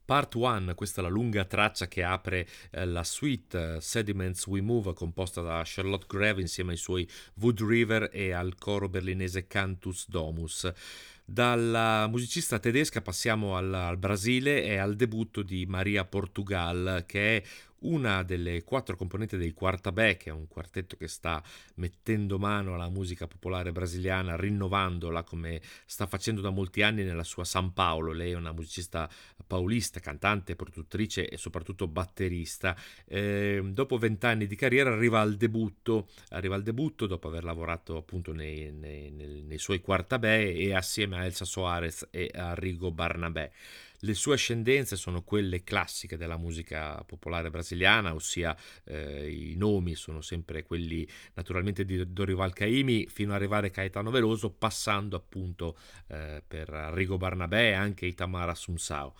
Part 0.09 0.33
1, 0.33 0.73
questa 0.73 1.01
è 1.01 1.03
la 1.03 1.09
lunga 1.11 1.45
traccia 1.45 1.87
che 1.87 2.01
apre 2.01 2.47
eh, 2.71 2.83
la 2.83 3.03
suite 3.03 3.75
eh, 3.75 3.79
Sediments 3.79 4.47
We 4.47 4.59
Move 4.59 4.93
composta 4.93 5.41
da 5.41 5.61
Charlotte 5.63 6.07
Greve 6.09 6.41
insieme 6.41 6.71
ai 6.71 6.77
suoi 6.77 7.07
Wood 7.35 7.61
River 7.61 8.09
e 8.11 8.31
al 8.31 8.55
coro 8.55 8.89
berlinese 8.89 9.45
Cantus 9.45 10.09
Domus. 10.09 10.67
Dalla 11.23 12.07
musicista 12.07 12.57
tedesca 12.57 13.03
passiamo 13.03 13.55
al, 13.55 13.71
al, 13.71 13.97
Brasile 13.97 14.63
e 14.63 14.77
al 14.77 14.95
debutto 14.95 15.43
di 15.43 15.67
Maria 15.67 16.03
Portugal, 16.05 17.03
che 17.05 17.37
è 17.37 17.43
una 17.81 18.23
delle 18.23 18.63
quattro 18.63 18.95
componenti 18.95 19.37
del 19.37 19.53
Quartabè, 19.53 20.17
che 20.17 20.29
è 20.29 20.33
un 20.33 20.47
quartetto 20.47 20.95
che 20.97 21.07
sta 21.07 21.41
mettendo 21.75 22.39
mano 22.39 22.73
alla 22.73 22.89
musica 22.89 23.27
popolare 23.27 23.71
brasiliana, 23.71 24.35
rinnovandola 24.35 25.23
come 25.23 25.61
sta 25.85 26.07
facendo 26.07 26.41
da 26.41 26.49
molti 26.49 26.81
anni 26.81 27.03
nella 27.03 27.23
sua 27.23 27.43
San 27.43 27.73
Paolo. 27.73 28.11
Lei 28.11 28.31
è 28.31 28.35
una 28.35 28.51
musicista 28.51 29.09
paulista, 29.45 29.99
cantante, 29.99 30.55
produttrice 30.55 31.27
e 31.27 31.37
soprattutto 31.37 31.87
batterista. 31.87 32.75
Eh, 33.05 33.61
dopo 33.71 33.97
vent'anni 33.97 34.45
di 34.45 34.55
carriera 34.55 34.91
arriva 34.91 35.21
al 35.21 35.35
debutto, 35.35 36.09
arriva 36.29 36.55
al 36.55 36.63
debutto 36.63 37.07
dopo 37.07 37.27
aver 37.27 37.43
lavorato 37.43 37.97
appunto 37.97 38.33
nei, 38.33 38.71
nei, 38.71 39.09
nei, 39.11 39.41
nei 39.41 39.57
suoi 39.57 39.81
Quartabè 39.81 40.53
e 40.55 40.73
assieme 40.73 41.17
a 41.17 41.25
Elsa 41.25 41.45
Soares 41.45 42.07
e 42.11 42.29
a 42.33 42.53
Rigo 42.53 42.91
Barnabé. 42.91 43.51
Le 44.03 44.13
sue 44.13 44.35
ascendenze 44.35 44.95
sono 44.95 45.23
quelle 45.23 45.63
classiche 45.63 46.15
della 46.15 46.37
musica 46.37 47.03
popolare 47.05 47.49
brasiliana, 47.49 48.13
ossia 48.13 48.55
eh, 48.85 49.29
i 49.29 49.55
nomi 49.57 49.95
sono 49.95 50.21
sempre 50.21 50.63
quelli 50.63 51.05
naturalmente 51.33 51.83
di 51.83 52.13
Dorival 52.13 52.53
Caimi 52.53 53.07
fino 53.07 53.31
ad 53.31 53.37
arrivare 53.37 53.67
a 53.67 53.71
Caetano 53.71 54.09
Veloso, 54.09 54.51
passando 54.51 55.17
appunto 55.17 55.77
eh, 56.07 56.41
per 56.47 56.69
Rigo 56.69 57.17
Barnabé 57.17 57.71
e 57.71 57.73
anche 57.73 58.05
Itamar 58.05 58.47
Assunção. 58.47 59.13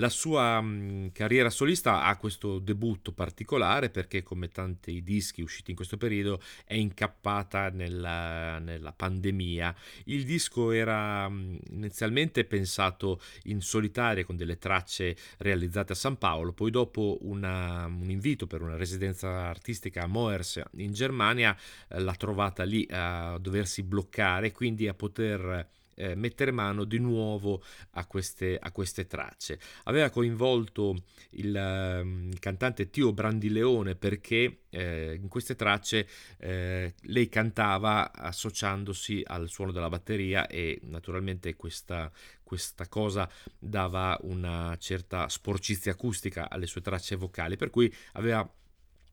La 0.00 0.08
sua 0.08 0.58
mh, 0.62 1.12
carriera 1.12 1.50
solista 1.50 2.04
ha 2.04 2.16
questo 2.16 2.58
debutto 2.58 3.12
particolare 3.12 3.90
perché, 3.90 4.22
come 4.22 4.48
tanti 4.48 5.02
dischi 5.02 5.42
usciti 5.42 5.70
in 5.70 5.76
questo 5.76 5.98
periodo, 5.98 6.40
è 6.64 6.72
incappata 6.72 7.68
nella, 7.68 8.58
nella 8.60 8.92
pandemia. 8.92 9.74
Il 10.04 10.24
disco 10.24 10.70
era 10.70 11.28
mh, 11.28 11.58
inizialmente 11.72 12.46
pensato 12.46 13.20
in 13.44 13.60
solitaria 13.60 14.24
con 14.24 14.36
delle 14.36 14.56
tracce 14.56 15.14
realizzate 15.36 15.92
a 15.92 15.96
San 15.96 16.16
Paolo, 16.16 16.54
poi 16.54 16.70
dopo 16.70 17.18
una, 17.20 17.84
un 17.84 18.08
invito 18.08 18.46
per 18.46 18.62
una 18.62 18.76
residenza 18.76 19.28
artistica 19.28 20.04
a 20.04 20.06
Moers 20.06 20.62
in 20.78 20.94
Germania 20.94 21.54
eh, 21.88 22.00
l'ha 22.00 22.14
trovata 22.14 22.62
lì 22.62 22.86
a 22.90 23.36
doversi 23.38 23.82
bloccare, 23.82 24.50
quindi 24.50 24.88
a 24.88 24.94
poter 24.94 25.68
eh, 26.00 26.14
mettere 26.14 26.50
mano 26.50 26.84
di 26.84 26.98
nuovo 26.98 27.62
a 27.92 28.06
queste, 28.06 28.58
a 28.58 28.72
queste 28.72 29.06
tracce. 29.06 29.60
Aveva 29.84 30.08
coinvolto 30.08 30.96
il, 31.32 31.54
um, 31.54 32.30
il 32.32 32.38
cantante 32.38 32.88
Tio 32.88 33.12
Brandileone 33.12 33.94
perché 33.94 34.62
eh, 34.70 35.18
in 35.20 35.28
queste 35.28 35.56
tracce 35.56 36.08
eh, 36.38 36.94
lei 37.02 37.28
cantava 37.28 38.12
associandosi 38.12 39.22
al 39.26 39.48
suono 39.48 39.72
della 39.72 39.88
batteria 39.88 40.46
e 40.46 40.80
naturalmente 40.84 41.54
questa, 41.54 42.10
questa 42.42 42.88
cosa 42.88 43.28
dava 43.58 44.18
una 44.22 44.74
certa 44.78 45.28
sporcizia 45.28 45.92
acustica 45.92 46.48
alle 46.48 46.66
sue 46.66 46.80
tracce 46.80 47.16
vocali, 47.16 47.56
per 47.56 47.70
cui 47.70 47.92
aveva 48.12 48.48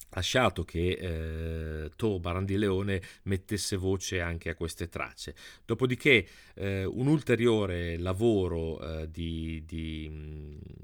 lasciato 0.09 0.63
che 0.63 0.91
eh, 0.91 1.91
To 1.95 2.19
Barandileone 2.19 3.01
mettesse 3.23 3.75
voce 3.75 4.21
anche 4.21 4.49
a 4.49 4.55
queste 4.55 4.89
tracce. 4.89 5.35
Dopodiché 5.65 6.27
eh, 6.55 6.85
un 6.85 7.07
ulteriore 7.07 7.97
lavoro 7.97 8.79
eh, 8.79 9.11
di, 9.11 9.63
di, 9.65 10.09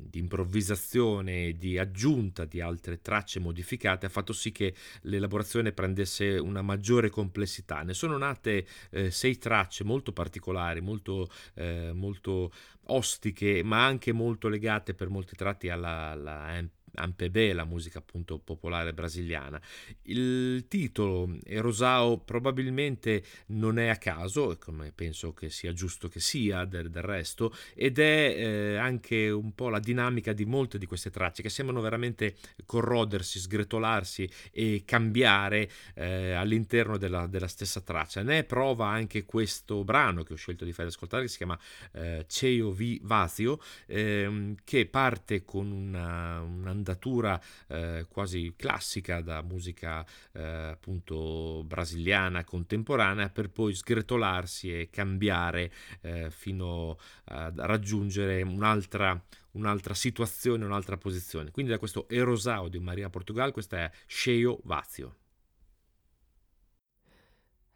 di, 0.10 0.20
improvvisazione, 0.20 1.54
di 1.54 1.78
aggiunta 1.78 2.46
di 2.46 2.62
altre 2.62 3.02
tracce 3.02 3.40
modificate 3.40 4.06
ha 4.06 4.10
fatto 4.10 4.34
sì 4.34 4.52
che 4.52 4.74
l'elaborazione 5.02 5.72
prendesse 5.72 6.38
una 6.38 6.62
maggiore 6.62 7.10
complessità. 7.10 7.82
Ne 7.84 7.94
sono 7.94 8.18
nate 8.18 8.66
eh, 8.92 9.12
sei 9.12 9.38
tracce 9.38 9.84
molto 9.84 10.12
particolari, 10.12 10.82
molto, 10.82 11.30
eh, 11.56 11.92
molto 11.94 12.52
ostiche, 12.88 13.64
ma 13.64 13.86
anche 13.86 14.12
molto 14.12 14.48
legate 14.48 14.94
per 14.94 15.10
molti 15.10 15.36
tratti 15.36 15.70
alla, 15.70 16.10
alla 16.10 16.58
MPB, 16.96 17.54
la 17.54 17.66
musica 17.66 18.00
appunto 18.00 18.40
popolare 18.40 18.94
brasiliana. 18.94 19.62
Il 20.04 20.66
titolo 20.68 21.38
Erosao 21.44 22.20
probabilmente 22.20 23.24
non 23.48 23.80
è 23.80 23.88
a 23.88 23.98
caso, 23.98 24.58
come 24.60 24.92
penso 24.94 25.34
che 25.34 25.50
sia 25.50 25.74
giusto 25.74 26.08
che 26.08 26.20
sia 26.20 26.66
del, 26.66 26.90
del 26.90 27.04
resto, 27.04 27.56
ed 27.74 28.00
è 28.00 28.36
eh, 28.36 28.76
anche 28.78 29.30
un 29.30 29.54
po' 29.56 29.70
la 29.70 29.80
dinamica 29.80 30.34
di 30.34 30.46
molte 30.46 30.78
di 30.78 30.86
queste 30.86 31.10
tracce 31.10 31.42
che 31.42 31.50
sembrano 31.50 31.82
veramente 31.82 32.36
corrodersi, 32.66 33.40
sgretolarsi 33.40 34.30
e 34.52 34.84
cambiare 34.86 35.70
eh, 35.96 36.34
all'interno 36.34 36.98
della, 36.98 37.28
della, 37.28 37.48
stessa 37.48 37.82
traccia. 37.82 38.22
Ne 38.22 38.40
è 38.40 38.44
prova 38.44 38.88
anche 38.88 39.26
questo 39.26 39.84
brano 39.84 40.24
che 40.24 40.34
ho 40.34 40.38
scelto 40.38 40.66
di 40.66 40.74
fare 40.74 40.90
ascoltare, 40.90 41.24
che 41.24 41.30
si 41.30 41.38
chiama 41.38 41.60
eh, 41.94 42.26
Ceio 42.28 42.72
Vi 42.72 43.00
Vazio, 43.04 43.60
ehm, 43.88 44.56
che 44.64 44.86
parte 44.86 45.44
con 45.44 45.72
una, 45.72 46.42
una 46.42 46.72
un'andatura 46.84 47.42
eh, 47.68 48.06
quasi 48.10 48.54
classica 48.56 49.22
da 49.22 49.42
musica 49.42 50.06
eh, 50.34 50.42
appunto 50.44 51.64
brasiliana 51.66 52.44
contemporanea 52.44 53.30
per 53.30 53.50
poi 53.50 53.74
sgretolarsi 53.74 54.78
e 54.78 54.90
cambiare 54.92 55.72
eh, 56.02 56.30
fino 56.30 56.98
a 57.26 57.52
raggiungere 57.56 58.42
un'altra 58.42 59.20
un'altra 59.54 59.94
situazione, 59.94 60.66
un'altra 60.66 60.98
posizione. 60.98 61.52
Quindi 61.52 61.72
da 61.72 61.78
questo 61.78 62.10
Erosao 62.10 62.70
di 62.70 62.80
Maria 62.80 63.10
Portugal, 63.10 63.52
questa 63.52 63.78
è 63.78 63.92
Cheio 64.08 64.60
Vazio. 64.64 65.16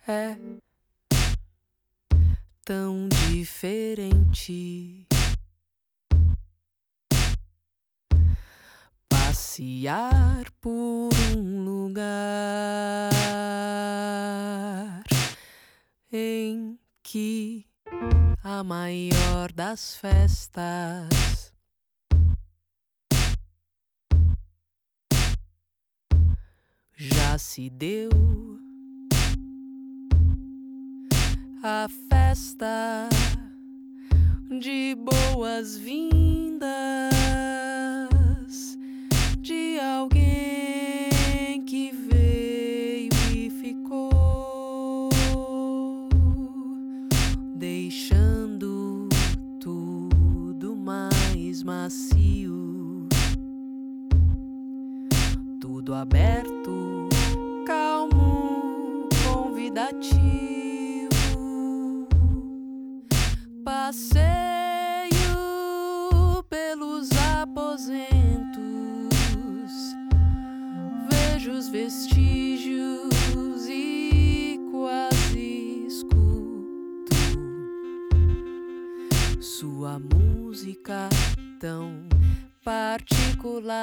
É 0.08 0.36
tão 2.64 3.08
diferente 3.30 5.06
passear 9.38 10.50
por 10.60 11.10
um 11.36 11.64
lugar 11.64 12.02
em 16.12 16.80
que 17.04 17.68
a 18.44 18.64
maior 18.64 19.52
das 19.54 19.96
festas. 19.96 21.54
Já 26.96 27.38
se 27.38 27.70
deu 27.70 28.10
a 31.62 31.88
festa 32.10 33.08
de 34.60 34.96
boas-vindas 34.96 36.18
de 39.48 39.80
alguém 39.80 41.64
que 41.66 41.90
veio 41.94 43.10
e 43.34 43.50
ficou, 43.50 45.10
deixando 47.56 49.08
tudo 49.58 50.76
mais 50.76 51.64
macio, 51.64 53.08
tudo 55.62 55.94
aberto, 55.94 57.08
calmo, 57.66 59.08
convidativo. 59.24 60.28
Passeio 63.64 64.57
os 71.50 71.70
vestígios 71.70 73.68
e 73.70 74.60
quase 74.72 75.86
escuto 75.88 77.16
sua 79.40 80.00
música 80.00 81.08
tão 81.60 82.08
particular 82.64 83.78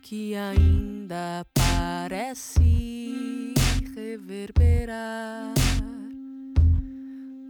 que 0.00 0.34
ainda 0.34 1.44
parece 1.52 3.52
reverberar 3.94 5.52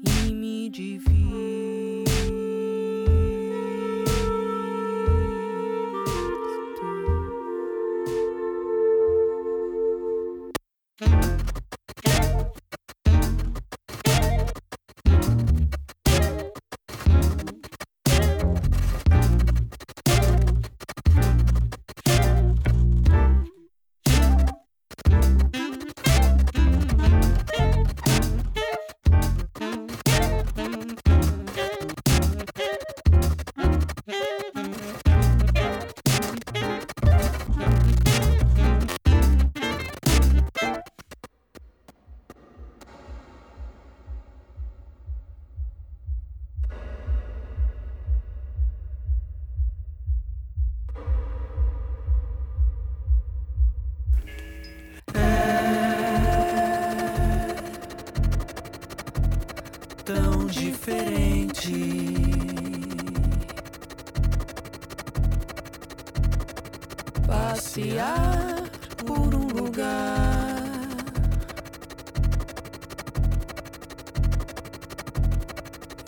e 0.05 0.32
me 0.32 0.68
divirto. 0.68 1.11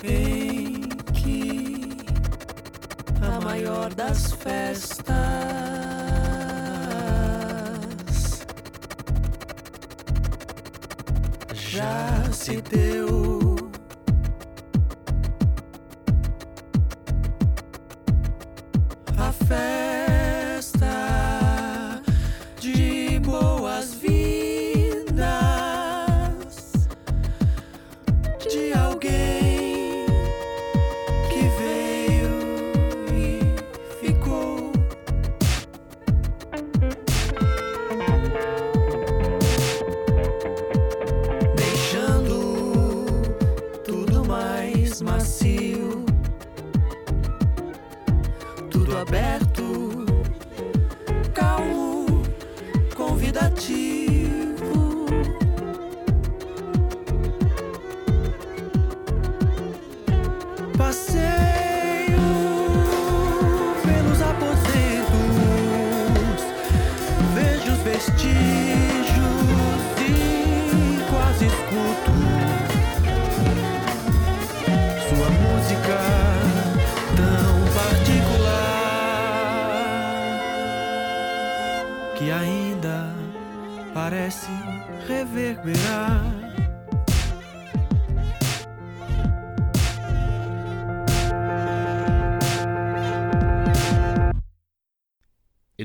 Em 0.07 0.88
que 1.12 1.96
a 3.22 3.40
maior 3.40 3.92
das 3.94 4.32
festas 4.32 5.05
já 11.52 12.32
se 12.32 12.61
deu. 12.61 12.84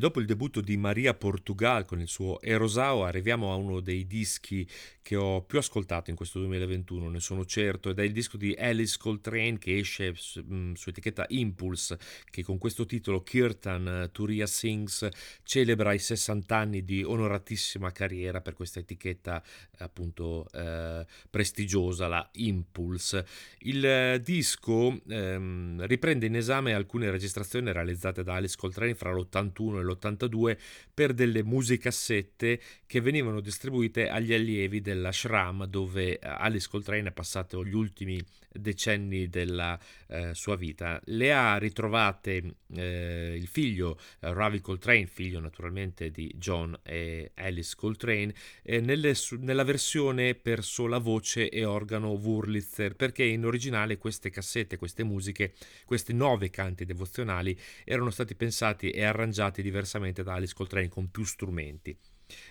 Dopo 0.09 0.21
il 0.21 0.25
debutto 0.25 0.59
di 0.59 0.75
Maria 0.75 1.13
Portugal 1.13 1.85
con 1.85 2.01
il 2.01 2.07
suo 2.07 2.41
Erosao 2.41 3.03
arriviamo 3.03 3.51
a 3.51 3.55
uno 3.55 3.79
dei 3.79 4.07
dischi 4.07 4.67
che 5.09 5.15
ho 5.15 5.41
più 5.41 5.57
ascoltato 5.57 6.11
in 6.11 6.15
questo 6.15 6.37
2021, 6.37 7.09
ne 7.09 7.19
sono 7.19 7.43
certo, 7.43 7.89
ed 7.89 7.97
è 7.97 8.03
il 8.03 8.11
disco 8.11 8.37
di 8.37 8.55
Alice 8.55 8.95
Coltrane 8.99 9.57
che 9.57 9.79
esce 9.79 10.13
su, 10.15 10.39
mm, 10.39 10.73
etichetta 10.85 11.25
Impulse, 11.29 11.97
che 12.29 12.43
con 12.43 12.59
questo 12.59 12.85
titolo 12.85 13.23
Kirtan 13.23 13.87
eh, 13.87 14.11
Turia 14.11 14.45
Sings 14.45 15.09
celebra 15.41 15.93
i 15.93 15.97
60 15.97 16.55
anni 16.55 16.83
di 16.83 17.01
onoratissima 17.01 17.91
carriera 17.91 18.41
per 18.41 18.53
questa 18.53 18.81
etichetta 18.81 19.41
appunto 19.79 20.45
eh, 20.51 21.07
prestigiosa, 21.27 22.07
la 22.07 22.29
Impulse. 22.33 23.25
Il 23.61 23.83
eh, 23.83 24.21
disco 24.21 25.01
ehm, 25.07 25.87
riprende 25.87 26.27
in 26.27 26.35
esame 26.35 26.75
alcune 26.75 27.09
registrazioni 27.09 27.71
realizzate 27.71 28.21
da 28.21 28.35
Alice 28.35 28.55
Coltrane 28.55 28.93
fra 28.93 29.11
l'81 29.11 29.69
e 29.69 29.83
nell'82 29.83 30.57
per 30.93 31.13
delle 31.13 31.41
musicassette 31.41 32.61
che 32.85 33.01
venivano 33.01 33.39
distribuite 33.39 34.07
agli 34.07 34.33
allievi 34.33 34.81
della 34.81 34.97
Shram 35.11 35.65
dove 35.65 36.19
eh, 36.19 36.27
Alice 36.27 36.67
Coltrane 36.69 37.09
è 37.09 37.11
passato 37.11 37.63
gli 37.63 37.73
ultimi 37.73 38.21
decenni 38.51 39.29
della 39.29 39.79
eh, 40.07 40.33
sua 40.33 40.55
vita. 40.55 40.99
Le 41.05 41.33
ha 41.33 41.57
ritrovate 41.57 42.55
eh, 42.73 43.35
il 43.35 43.47
figlio 43.47 43.97
eh, 44.19 44.33
Ravi 44.33 44.59
Coltrane, 44.59 45.05
figlio 45.05 45.39
naturalmente 45.39 46.11
di 46.11 46.31
John 46.35 46.77
e 46.83 47.31
Alice 47.35 47.75
Coltrane, 47.75 48.33
eh, 48.63 48.79
nelle, 48.81 49.13
nella 49.39 49.63
versione 49.63 50.35
per 50.35 50.63
sola 50.63 50.97
voce 50.97 51.49
e 51.49 51.63
organo 51.63 52.09
Wurlitzer, 52.09 52.95
perché 52.95 53.23
in 53.23 53.45
originale 53.45 53.97
queste 53.97 54.29
cassette, 54.29 54.77
queste 54.77 55.03
musiche, 55.03 55.53
questi 55.85 56.13
nove 56.13 56.49
canti 56.49 56.85
devozionali 56.85 57.57
erano 57.83 58.09
stati 58.09 58.35
pensati 58.35 58.89
e 58.89 59.03
arrangiati 59.03 59.61
diversamente 59.61 60.23
da 60.23 60.33
Alice 60.33 60.53
Coltrane 60.53 60.89
con 60.89 61.09
più 61.11 61.23
strumenti. 61.23 61.97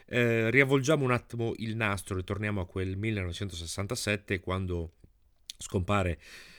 Eh, 0.06 0.50
riavvolgiamo 0.50 1.04
un 1.04 1.12
attimo 1.12 1.52
il 1.58 1.76
nastro, 1.76 2.16
ritorniamo 2.16 2.60
a 2.60 2.66
quel 2.66 2.96
1967 2.96 4.40
quando 4.40 4.92
scompare 5.58 6.18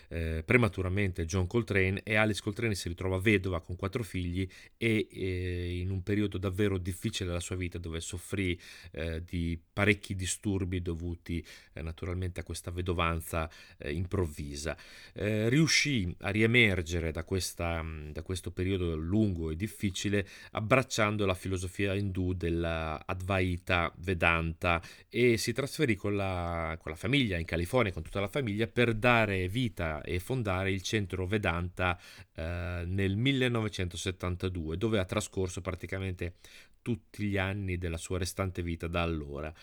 eh, 0.10 0.44
prematuramente 0.46 1.26
John 1.26 1.48
Coltrane 1.48 2.02
e 2.04 2.16
Alice 2.16 2.42
Coltrane 2.42 2.76
si 2.76 2.88
ritrova 2.90 3.20
vedova 3.20 3.62
con 3.62 3.76
quattro 3.76 4.04
figli 4.04 4.48
e 4.78 5.08
eh, 5.12 5.80
in 5.80 5.92
un 5.92 6.04
periodo 6.04 6.38
davvero 6.38 6.78
difficile 6.78 7.28
della 7.30 7.40
sua 7.40 7.56
vita 7.56 7.78
dove 7.78 8.00
soffrì 8.00 8.60
eh, 8.92 9.24
di 9.24 9.60
parecchi 9.72 10.16
disturbi 10.16 10.82
dovuti 10.82 11.46
eh, 11.74 11.82
naturalmente 11.82 12.40
a 12.40 12.44
questa 12.44 12.72
vedovanza 12.72 13.50
eh, 13.78 13.94
improvvisa. 13.94 14.76
Eh, 15.14 15.50
riuscì 15.50 16.14
a 16.22 16.30
riemergere 16.30 17.12
da, 17.12 17.24
questa, 17.24 17.86
da 18.12 18.22
questo 18.24 18.52
periodo 18.52 18.96
lungo 18.96 19.52
e 19.52 19.56
difficile 19.56 20.28
abbracciando 20.52 21.26
la 21.26 21.34
filosofia 21.36 21.94
indù 21.94 22.34
della 22.34 23.06
Advaita 23.06 23.94
Vedanta 23.98 24.82
e 25.08 25.38
si 25.38 25.54
trasferì 25.54 25.96
con 25.96 26.16
la, 26.16 26.78
con 26.82 26.92
la 26.92 26.98
famiglia 26.98 27.38
in 27.38 27.46
California, 27.46 27.94
con 27.94 28.04
tutta 28.04 28.20
la 28.20 28.28
famiglia, 28.28 28.68
per 28.68 28.94
dare 28.94 29.48
vita 29.48 29.99
e 30.02 30.20
fondare 30.20 30.72
il 30.72 30.82
centro 30.82 31.26
Vedanta 31.26 32.00
eh, 32.36 32.84
nel 32.86 33.16
1972, 33.16 34.78
dove 34.78 35.00
ha 35.00 35.06
trascorso 35.06 35.62
praticamente 35.62 36.36
tutti 36.82 37.26
gli 37.26 37.38
anni 37.38 37.78
della 37.78 37.98
sua 37.98 38.18
restante 38.18 38.62
vita 38.62 38.88
da 38.88 39.02
allora. 39.02 39.54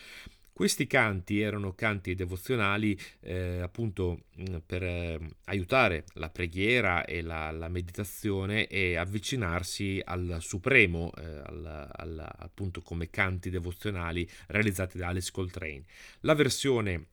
Questi 0.57 0.87
canti 0.87 1.39
erano 1.39 1.73
canti 1.75 2.15
devozionali 2.15 2.99
eh, 3.19 3.59
appunto 3.59 4.23
mm, 4.41 4.55
per 4.65 4.81
eh, 4.81 5.19
aiutare 5.45 6.05
la 6.13 6.31
preghiera 6.31 7.05
e 7.05 7.21
la, 7.21 7.51
la, 7.51 7.67
meditazione 7.67 8.65
e 8.65 8.95
avvicinarsi 8.95 10.01
al 10.03 10.37
Supremo, 10.39 11.11
eh, 11.15 11.25
al, 11.45 11.89
al, 11.91 12.33
appunto 12.39 12.81
come 12.81 13.11
canti 13.11 13.51
devozionali 13.51 14.27
realizzati 14.47 14.97
da 14.97 15.09
Alice 15.09 15.29
Coltrane. 15.31 15.83
La 16.21 16.33
versione 16.33 17.05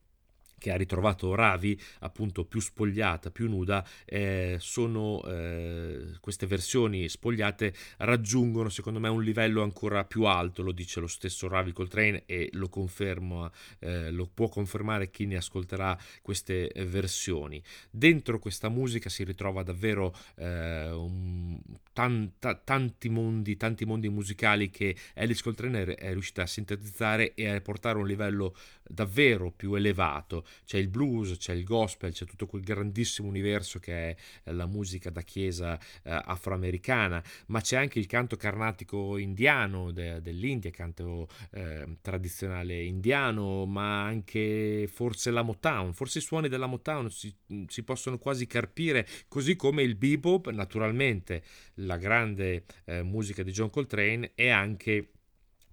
che 0.65 0.73
ha 0.73 0.77
ritrovato 0.77 1.35
Ravi, 1.35 1.79
appunto 1.99 2.47
più 2.47 2.59
spogliata, 2.59 3.31
più 3.31 3.51
nuda, 3.51 3.87
eh, 4.07 4.57
sono 4.61 5.23
eh, 5.25 6.13
queste 6.21 6.47
versioni 6.47 7.07
spogliate 7.07 7.75
raggiungono 7.99 8.71
secondo 8.71 8.99
me 8.99 9.11
un 9.11 9.23
livello 9.23 9.63
ancora 9.63 10.07
più 10.07 10.23
alto, 10.25 10.63
lo 10.63 10.73
dice 10.73 11.01
lo 11.01 11.07
stesso 11.07 11.49
Ravi 11.49 11.73
Coltrane 11.73 12.23
e 12.25 12.49
lo 12.53 12.71
confermo, 12.71 13.51
eh, 13.81 14.11
lo 14.11 14.27
può 14.33 14.49
confermare 14.49 15.11
chi 15.11 15.27
ne 15.27 15.37
ascolterà 15.37 15.99
queste 16.23 16.73
versioni. 16.87 17.63
Dentro 17.91 18.39
questa 18.39 18.71
musica 18.71 19.11
si 19.11 19.23
ritrova 19.23 19.63
davvero 19.63 20.17
eh, 20.37 20.91
un, 20.91 21.61
tanta, 21.93 22.55
tanti 22.55 23.11
mondi, 23.11 23.59
tanti 23.59 23.85
mondi 23.85 24.09
musicali 24.09 24.71
che 24.71 24.97
Alice 25.17 25.43
Coltrane 25.43 25.95
è 25.95 26.13
riuscita 26.13 26.41
a 26.41 26.47
sintetizzare 26.47 27.35
e 27.35 27.49
a 27.49 27.61
portare 27.61 27.99
a 27.99 28.01
un 28.01 28.07
livello 28.07 28.57
davvero 28.83 29.51
più 29.51 29.75
elevato. 29.75 30.47
C'è 30.65 30.79
il 30.79 30.89
blues, 30.89 31.37
c'è 31.37 31.53
il 31.53 31.65
gospel, 31.65 32.13
c'è 32.13 32.25
tutto 32.25 32.47
quel 32.47 32.63
grandissimo 32.63 33.29
universo 33.29 33.79
che 33.79 34.11
è 34.11 34.17
la 34.53 34.67
musica 34.67 35.11
da 35.11 35.23
chiesa 35.23 35.79
eh, 35.79 36.11
afroamericana, 36.25 37.23
ma 37.47 37.61
c'è 37.61 37.77
anche 37.77 37.99
il 37.99 38.07
canto 38.07 38.37
carnatico 38.37 39.17
indiano 39.19 39.91
de, 39.91 40.21
dell'India, 40.21 40.71
canto 40.71 41.29
eh, 41.53 41.97
tradizionale 42.01 42.83
indiano, 42.83 43.67
ma 43.67 44.05
anche 44.05 44.89
forse 44.91 45.31
la 45.31 45.43
Motown, 45.43 45.93
forse 45.93 46.19
i 46.19 46.23
suoni 46.23 46.49
della 46.49 46.67
Motown 46.67 47.11
si, 47.11 47.35
si 47.67 47.83
possono 47.83 48.19
quasi 48.19 48.47
carpire, 48.47 49.07
così 49.29 49.57
come 49.57 49.83
il 49.83 49.97
bebop, 49.97 50.51
naturalmente 50.51 51.43
la 51.75 51.97
grande 51.97 52.65
eh, 52.85 53.03
musica 53.03 53.43
di 53.43 53.53
John 53.53 53.71
Coltrane 53.71 54.33
e 54.35 54.49
anche 54.49 55.11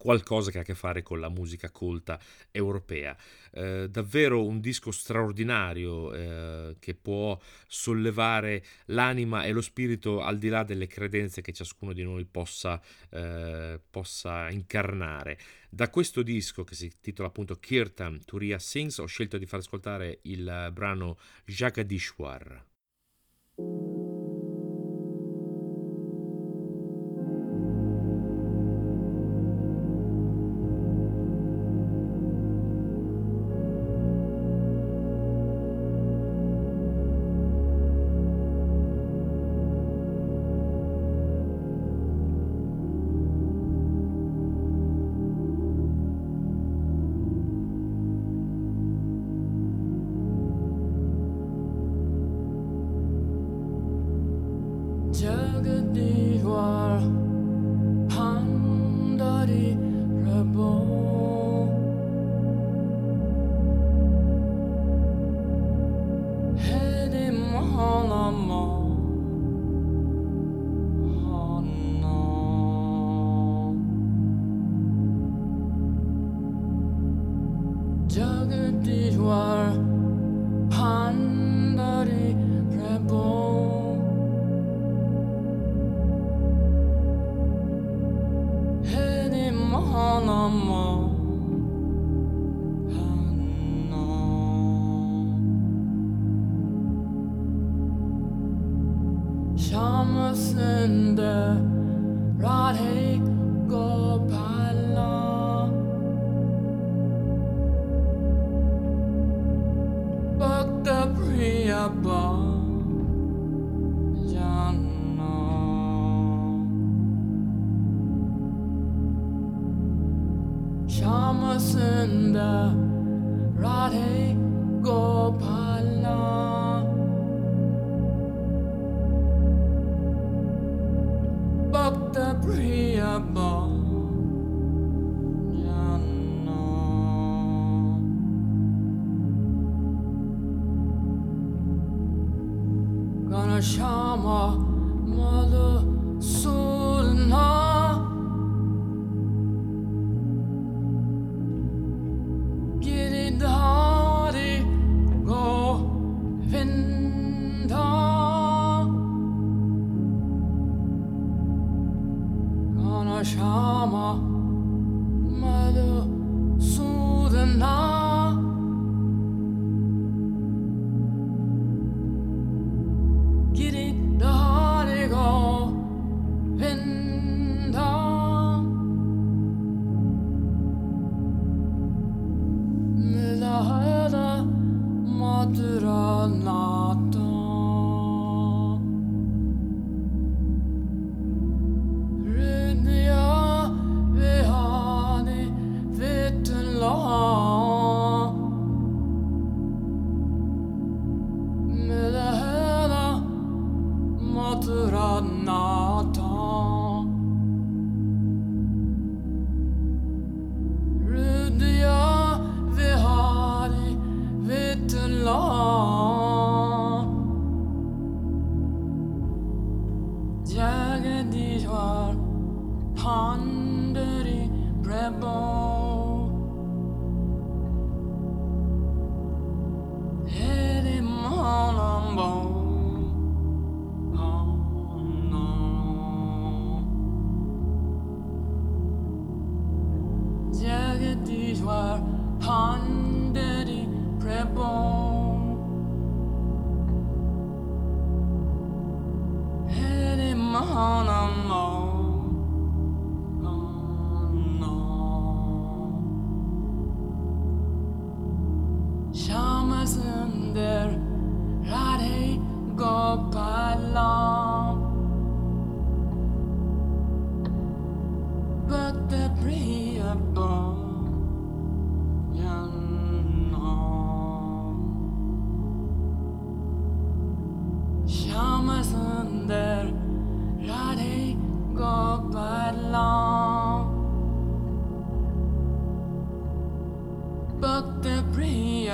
qualcosa 0.02 0.50
che 0.50 0.58
ha 0.58 0.62
a 0.62 0.64
che 0.64 0.74
fare 0.74 1.04
con 1.04 1.20
la 1.20 1.30
musica 1.30 1.70
colta 1.70 2.20
europea. 2.50 3.16
Eh, 3.52 3.88
davvero 3.88 4.44
un 4.44 4.60
disco 4.60 4.90
straordinario 4.90 6.12
eh, 6.12 6.76
che 6.80 6.96
può 6.96 7.40
sollevare 7.68 8.66
l'anima 8.86 9.44
e 9.44 9.52
lo 9.52 9.62
spirito 9.62 10.22
al 10.22 10.40
di 10.40 10.50
là 10.50 10.64
delle 10.64 10.88
credenze 10.88 11.42
che 11.42 11.54
ciascuno 11.54 11.94
di 11.94 12.02
noi 12.02 12.26
possa, 12.26 12.82
eh, 13.12 13.80
possa 13.92 14.50
incarnare. 14.50 15.38
Da 15.70 15.92
questo 15.92 16.24
disco 16.24 16.64
che 16.64 16.74
si 16.74 16.86
intitola 16.86 17.28
appunto 17.28 17.54
Kirtan 17.60 18.26
Turiya 18.26 18.58
Sings 18.58 18.98
ho 18.98 19.06
scelto 19.06 19.38
di 19.38 19.46
far 19.46 19.60
ascoltare 19.60 20.22
il 20.24 20.72
brano 20.74 21.20
Jagadishwar. 21.46 22.66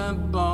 temple. 0.07 0.46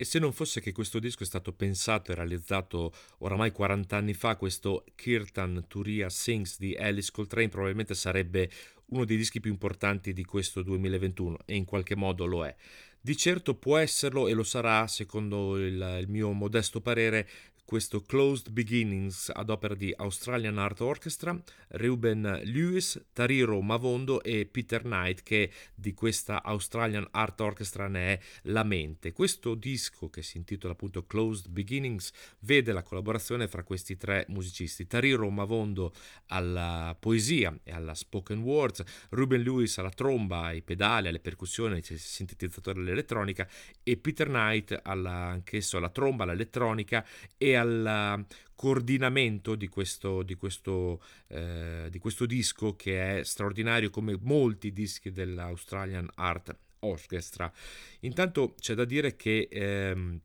E 0.00 0.04
se 0.04 0.20
non 0.20 0.32
fosse 0.32 0.60
che 0.60 0.70
questo 0.70 1.00
disco 1.00 1.24
è 1.24 1.26
stato 1.26 1.52
pensato 1.52 2.12
e 2.12 2.14
realizzato 2.14 2.92
oramai 3.18 3.50
40 3.50 3.96
anni 3.96 4.14
fa, 4.14 4.36
questo 4.36 4.84
Kirtan 4.94 5.64
Turia 5.66 6.08
Sings 6.08 6.56
di 6.60 6.76
Alice 6.76 7.10
Coltrane 7.10 7.48
probabilmente 7.48 7.96
sarebbe 7.96 8.48
uno 8.90 9.04
dei 9.04 9.16
dischi 9.16 9.40
più 9.40 9.50
importanti 9.50 10.12
di 10.12 10.24
questo 10.24 10.62
2021 10.62 11.38
e 11.46 11.56
in 11.56 11.64
qualche 11.64 11.96
modo 11.96 12.26
lo 12.26 12.46
è. 12.46 12.54
Di 13.00 13.16
certo 13.16 13.56
può 13.56 13.76
esserlo 13.76 14.28
e 14.28 14.34
lo 14.34 14.44
sarà, 14.44 14.86
secondo 14.86 15.56
il, 15.56 15.98
il 16.00 16.08
mio 16.08 16.30
modesto 16.30 16.80
parere, 16.80 17.28
questo 17.68 18.00
Closed 18.00 18.48
Beginnings 18.48 19.30
ad 19.30 19.50
opera 19.50 19.74
di 19.74 19.92
Australian 19.94 20.56
Art 20.56 20.80
Orchestra, 20.80 21.38
Ruben 21.72 22.40
Lewis, 22.44 22.98
Tariro 23.12 23.60
Mavondo 23.60 24.22
e 24.22 24.48
Peter 24.50 24.80
Knight 24.80 25.22
che 25.22 25.52
di 25.74 25.92
questa 25.92 26.42
Australian 26.42 27.06
Art 27.10 27.38
Orchestra 27.42 27.86
ne 27.86 28.14
è 28.14 28.20
la 28.44 28.62
mente. 28.62 29.12
Questo 29.12 29.54
disco 29.54 30.08
che 30.08 30.22
si 30.22 30.38
intitola 30.38 30.72
appunto 30.72 31.04
Closed 31.04 31.50
Beginnings 31.50 32.10
vede 32.38 32.72
la 32.72 32.82
collaborazione 32.82 33.46
fra 33.48 33.62
questi 33.62 33.98
tre 33.98 34.24
musicisti, 34.28 34.86
Tariro 34.86 35.28
Mavondo 35.28 35.92
alla 36.28 36.96
poesia 36.98 37.54
e 37.64 37.72
alla 37.72 37.94
spoken 37.94 38.40
words, 38.40 38.82
Ruben 39.10 39.42
Lewis 39.42 39.76
alla 39.76 39.90
tromba, 39.90 40.44
ai 40.44 40.62
pedali, 40.62 41.08
alle 41.08 41.20
percussioni, 41.20 41.74
ai 41.74 41.82
sintetizzatori 41.82 42.78
all'elettronica 42.78 43.46
e 43.82 43.98
Peter 43.98 44.28
Knight 44.28 44.80
alla, 44.82 45.26
anch'esso 45.26 45.76
alla 45.76 45.90
tromba, 45.90 46.24
all'elettronica 46.24 47.04
e 47.36 47.56
al 47.58 48.26
coordinamento 48.54 49.54
di 49.54 49.68
questo, 49.68 50.22
di, 50.22 50.34
questo, 50.34 51.00
eh, 51.28 51.86
di 51.90 51.98
questo 51.98 52.26
disco 52.26 52.74
che 52.74 53.20
è 53.20 53.22
straordinario 53.22 53.90
come 53.90 54.18
molti 54.20 54.72
dischi 54.72 55.12
dell'Australian 55.12 56.08
Art 56.16 56.56
Orchestra. 56.80 57.52
Intanto 58.00 58.54
c'è 58.58 58.74
da 58.74 58.84
dire 58.84 59.14
che 59.14 59.48
ehm, 59.50 60.20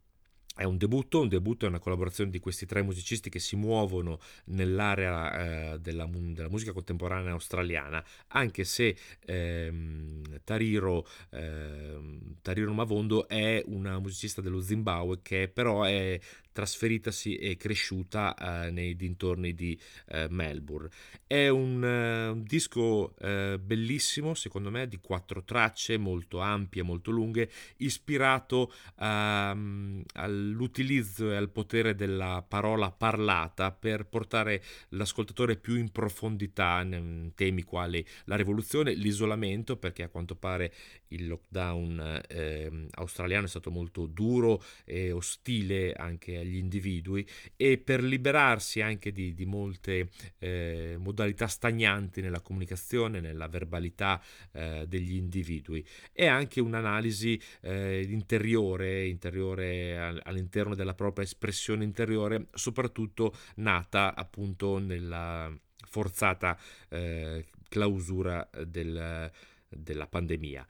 è 0.56 0.66
un 0.66 0.78
debutto, 0.78 1.22
un 1.22 1.30
debutto 1.30 1.66
è 1.66 1.68
una 1.68 1.80
collaborazione 1.80 2.30
di 2.30 2.40
questi 2.40 2.68
tre 2.68 2.84
musicisti 2.84 3.30
che 3.30 3.40
si 3.40 3.56
muovono 3.56 4.20
nell'area 4.46 5.74
eh, 5.74 5.80
della, 5.80 6.08
della, 6.12 6.50
musica 6.50 6.74
contemporanea 6.74 7.32
australiana, 7.32 8.04
anche 8.28 8.64
se 8.64 8.96
ehm, 9.26 10.42
Tariro, 10.44 11.08
ehm, 11.32 12.36
Tariro 12.44 12.72
Mavondo 12.72 13.28
è 13.28 13.64
una 13.66 13.98
musicista 13.98 14.42
dello 14.42 14.62
Zimbabwe 14.62 15.20
che 15.24 15.48
però 15.48 15.84
è 15.84 16.20
trasferitasi 16.54 17.36
e 17.36 17.58
cresciuta 17.58 18.36
eh, 18.36 18.72
nei 18.72 18.96
dintorni 18.96 19.54
di 19.54 19.78
eh, 20.08 20.28
Melbourne. 20.30 20.90
È 21.28 21.50
un, 21.50 21.84
eh, 21.84 22.28
un 22.28 22.44
disco 22.44 23.16
eh, 23.18 23.60
bellissimo, 23.62 24.34
secondo 24.36 24.70
me, 24.70 24.88
di 24.88 25.00
quattro 25.00 25.44
tracce 25.44 25.98
molto 25.98 26.40
ampie, 26.40 26.84
molto 26.84 27.12
lunghe, 27.12 27.50
ispirato 27.78 28.72
ehm, 29.00 30.04
all'utilizzo 30.14 31.32
e 31.32 31.36
al 31.36 31.50
potere 31.50 31.96
della 31.96 32.46
parola 32.48 32.92
parlata 32.92 33.72
per 33.72 34.06
portare 34.06 34.64
l'ascoltatore 34.90 35.58
più 35.58 35.76
in 35.76 35.92
profondità 35.92 36.82
in 36.82 37.32
temi 37.36 37.64
quali 37.64 38.06
la 38.26 38.36
rivoluzione, 38.36 38.94
l'isolamento, 38.94 39.76
perché 39.76 40.04
a 40.04 40.10
quanto 40.10 40.36
pare 40.36 40.72
il 41.08 41.28
lockdown 41.28 42.22
eh, 42.28 42.88
australiano 42.92 43.46
è 43.46 43.50
stato 43.50 43.72
molto 43.72 44.06
duro 44.06 44.64
e 44.86 45.12
ostile 45.12 45.94
anche 45.94 46.43
eh, 46.44 46.46
gli 46.46 46.58
individui 46.58 47.28
e 47.56 47.78
per 47.78 48.04
liberarsi 48.04 48.82
anche 48.82 49.12
di, 49.12 49.34
di 49.34 49.46
molte 49.46 50.10
eh, 50.40 50.96
modalità 51.00 51.48
stagnanti 51.48 52.22
nella 52.22 52.42
comunicazione, 52.42 53.20
nella 53.20 53.48
verbalità 53.48 54.22
eh, 54.52 54.86
degli 54.88 55.16
individui. 55.16 55.86
È 56.12 56.26
anche 56.26 56.62
un'analisi 56.62 57.40
eh, 57.62 58.06
interiore, 58.10 59.06
interiore 59.08 60.20
all'interno 60.24 60.76
della 60.76 60.94
propria 60.94 61.26
espressione 61.26 61.84
interiore, 61.84 62.48
soprattutto 62.54 63.36
nata 63.56 64.16
appunto 64.16 64.78
nella 64.78 65.52
forzata 65.88 66.58
eh, 66.90 67.46
clausura 67.70 68.50
del, 68.66 69.32
della 69.70 70.08
pandemia. 70.08 70.66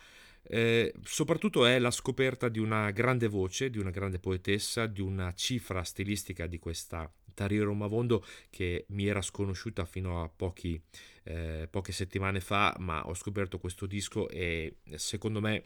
Eh, 0.45 0.93
soprattutto 1.03 1.65
è 1.65 1.79
la 1.79 1.91
scoperta 1.91 2.49
di 2.49 2.59
una 2.59 2.91
grande 2.91 3.27
voce, 3.27 3.69
di 3.69 3.77
una 3.79 3.91
grande 3.91 4.19
poetessa, 4.19 4.85
di 4.85 5.01
una 5.01 5.33
cifra 5.33 5.83
stilistica 5.83 6.47
di 6.47 6.59
questa 6.59 7.11
Tariro 7.33 7.73
Mavondo 7.73 8.23
che 8.49 8.85
mi 8.89 9.05
era 9.05 9.21
sconosciuta 9.21 9.85
fino 9.85 10.21
a 10.21 10.29
pochi, 10.29 10.81
eh, 11.23 11.67
poche 11.69 11.91
settimane 11.91 12.39
fa, 12.39 12.75
ma 12.79 13.07
ho 13.07 13.13
scoperto 13.13 13.57
questo 13.57 13.85
disco 13.85 14.29
e 14.29 14.77
secondo 14.95 15.41
me 15.41 15.63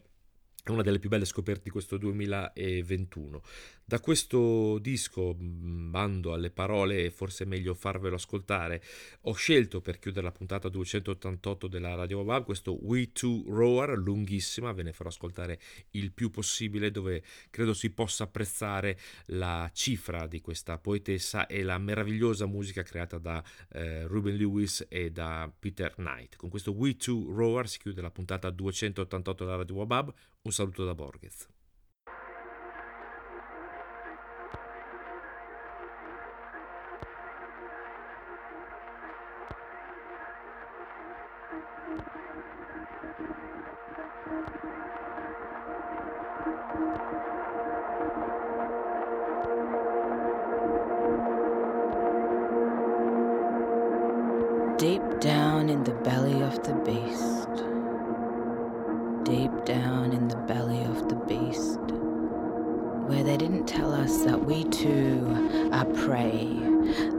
è 0.62 0.70
una 0.70 0.82
delle 0.82 0.98
più 0.98 1.08
belle 1.08 1.24
scoperte 1.24 1.62
di 1.64 1.70
questo 1.70 1.96
2021. 1.96 3.42
Da 3.88 4.00
questo 4.00 4.78
disco, 4.80 5.34
mm, 5.34 5.90
bando 5.90 6.34
alle 6.34 6.50
parole, 6.50 7.04
e 7.04 7.10
forse 7.10 7.44
è 7.44 7.46
meglio 7.46 7.72
farvelo 7.72 8.16
ascoltare, 8.16 8.82
ho 9.22 9.32
scelto 9.32 9.80
per 9.80 9.98
chiudere 9.98 10.26
la 10.26 10.32
puntata 10.32 10.68
288 10.68 11.68
della 11.68 11.94
Radio 11.94 12.20
Wab 12.20 12.44
questo 12.44 12.76
We 12.82 13.12
Two 13.12 13.44
Roar, 13.46 13.96
lunghissima, 13.96 14.72
ve 14.72 14.82
ne 14.82 14.92
farò 14.92 15.08
ascoltare 15.08 15.58
il 15.92 16.12
più 16.12 16.28
possibile, 16.28 16.90
dove 16.90 17.22
credo 17.48 17.72
si 17.72 17.88
possa 17.88 18.24
apprezzare 18.24 18.98
la 19.26 19.70
cifra 19.72 20.26
di 20.26 20.42
questa 20.42 20.76
poetessa 20.76 21.46
e 21.46 21.62
la 21.62 21.78
meravigliosa 21.78 22.44
musica 22.44 22.82
creata 22.82 23.16
da 23.16 23.42
eh, 23.72 24.06
Ruben 24.06 24.36
Lewis 24.36 24.84
e 24.90 25.10
da 25.10 25.50
Peter 25.58 25.94
Knight. 25.94 26.36
Con 26.36 26.50
questo 26.50 26.72
We 26.72 26.96
Two 26.96 27.32
Roar 27.32 27.66
si 27.66 27.78
chiude 27.78 28.02
la 28.02 28.10
puntata 28.10 28.50
288 28.50 29.44
della 29.44 29.56
Radio 29.56 29.76
Wab. 29.76 30.12
Un 30.44 30.52
saluto 30.52 30.84
da 30.84 30.94
Borges. 30.94 31.48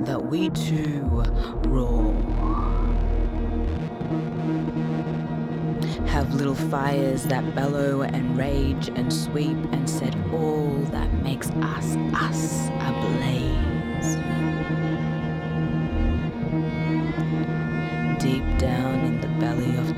That 0.06 0.26
we 0.26 0.50
too 0.52 1.02
roar. 1.68 2.14
Have 6.08 6.34
little 6.34 6.56
fires 6.56 7.24
that 7.26 7.54
bellow 7.54 8.02
and 8.02 8.38
rage 8.38 8.90
and 8.96 9.12
sweep 9.12 9.58
and 9.72 9.90
set 9.90 10.16
all 10.32 10.74
that 10.92 11.12
makes 11.24 11.50
us 11.50 11.96
us 12.14 12.70
ablaze. 12.82 14.16
Deep 18.20 18.58
down 18.58 19.00
in 19.06 19.22
the 19.22 19.28
belly 19.40 19.78
of 19.78 19.96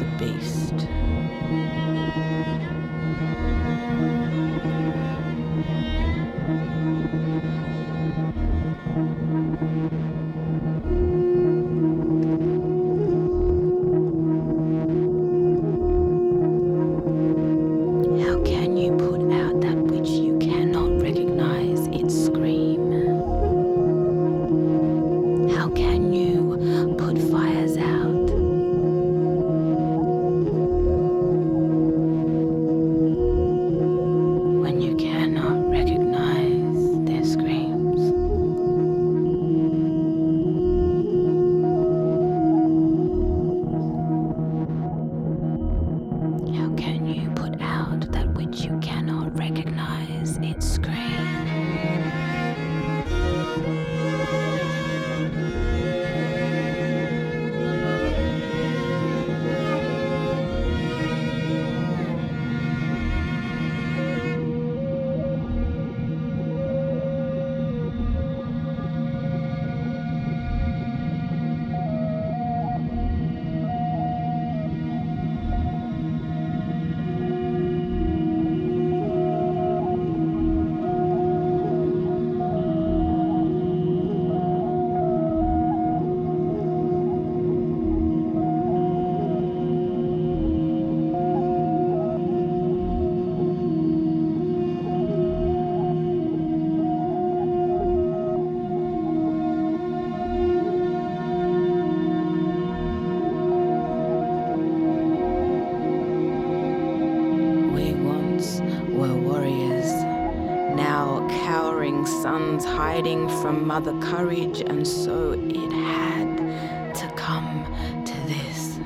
Mother 113.72 113.98
Courage, 114.02 114.60
and 114.60 114.86
so 114.86 115.32
it 115.32 115.72
had 115.72 116.94
to 116.94 117.08
come 117.16 117.64
to 118.04 118.14
this. 118.28 118.78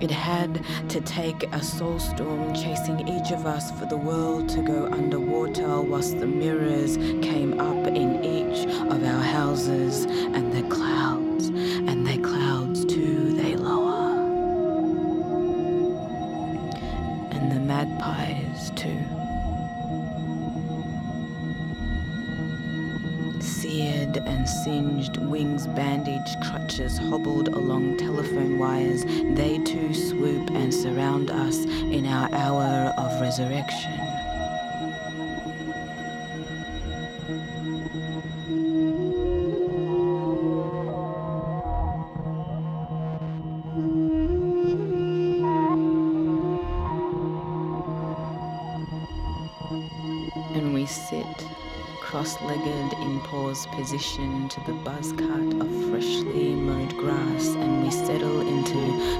It 0.00 0.12
had 0.12 0.64
to 0.88 1.00
take 1.00 1.42
a 1.52 1.60
soul 1.60 1.98
storm 1.98 2.54
chasing 2.54 3.08
each 3.08 3.32
of 3.32 3.44
us 3.44 3.72
for 3.72 3.86
the 3.86 3.96
world 3.96 4.48
to 4.50 4.62
go 4.62 4.86
underwater 4.86 5.80
whilst 5.80 6.20
the 6.20 6.28
mirrors 6.28 6.96
came 7.26 7.58
up 7.58 7.88
in 7.88 8.24
each 8.24 8.68
of 8.68 9.02
our 9.02 9.22
houses 9.22 10.04
and 10.04 10.51
crutches 26.72 26.96
hobbled 26.96 27.48
along 27.48 27.98
telephone 27.98 28.58
wires, 28.58 29.04
they 29.34 29.58
too 29.58 29.92
swoop 29.92 30.50
and 30.52 30.72
surround 30.72 31.30
us 31.30 31.66
in 31.66 32.06
our 32.06 32.32
hour 32.32 32.94
of 32.96 33.20
resurrection. 33.20 34.11
And 52.40 52.50
we 52.50 52.60
sit 52.60 52.62
cross 52.62 52.66
legged 52.66 52.92
in 53.00 53.20
pause 53.20 53.66
position 53.66 54.48
to 54.48 54.60
the 54.60 54.72
buzz 54.72 55.12
cut 55.12 55.60
of 55.60 55.90
freshly 55.90 56.54
mowed 56.54 56.96
grass, 56.96 57.48
and 57.48 57.84
we 57.84 57.90
settle 57.90 58.40
into 58.40 58.76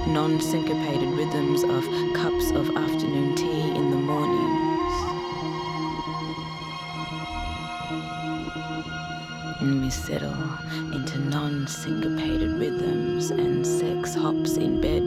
non 0.09 0.41
syncopated 0.41 1.09
rhythms 1.09 1.63
of 1.63 1.83
cups 2.15 2.51
of 2.51 2.69
afternoon 2.75 3.35
tea 3.35 3.69
in 3.75 3.91
the 3.91 3.97
mornings. 3.97 4.93
And 9.61 9.81
we 9.81 9.89
settle 9.89 10.57
into 10.93 11.19
non 11.19 11.67
syncopated 11.67 12.51
rhythms, 12.51 13.31
and 13.31 13.65
sex 13.65 14.15
hops 14.15 14.57
in 14.57 14.81
bed 14.81 15.02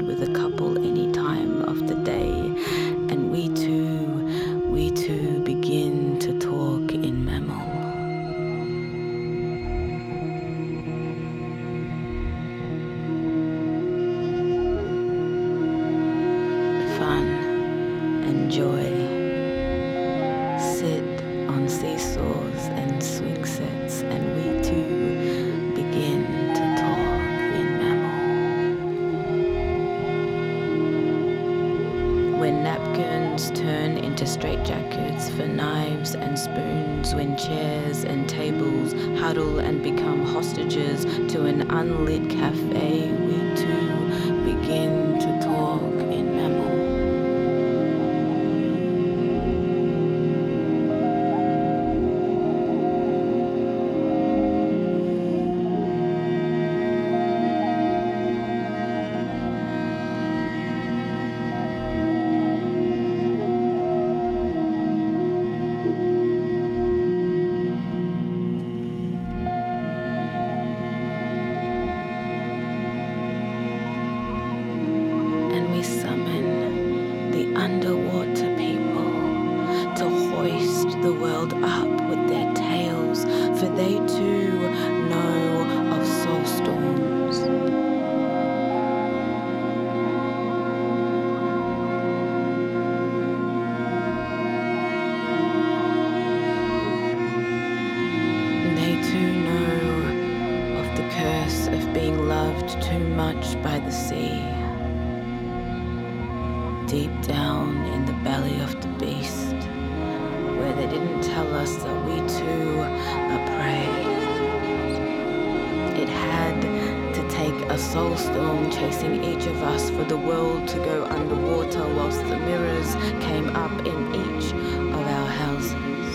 mirrors 122.45 122.95
came 123.24 123.49
up 123.57 123.72
in 123.87 123.99
each 124.14 124.53
of 124.95 125.03
our 125.16 125.28
houses. 125.43 126.14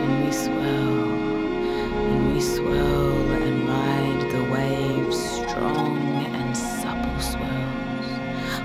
And 0.00 0.24
we 0.24 0.32
swirl, 0.32 0.98
and 2.12 2.32
we 2.34 2.40
swirl 2.40 3.30
and 3.46 3.68
ride 3.68 4.22
the 4.34 4.44
waves, 4.52 5.18
strong 5.50 5.98
and 6.26 6.56
supple 6.56 7.20
swirls. 7.20 8.08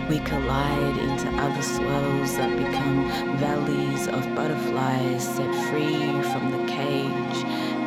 We 0.10 0.20
collide 0.20 0.98
into 0.98 1.30
other 1.42 1.62
swirls 1.62 2.36
that 2.38 2.52
become 2.58 3.08
valleys 3.38 4.08
of 4.08 4.22
butterflies 4.36 5.24
set 5.24 5.54
free 5.70 6.22
from 6.32 6.52
the 6.52 6.64
cage, 6.72 7.38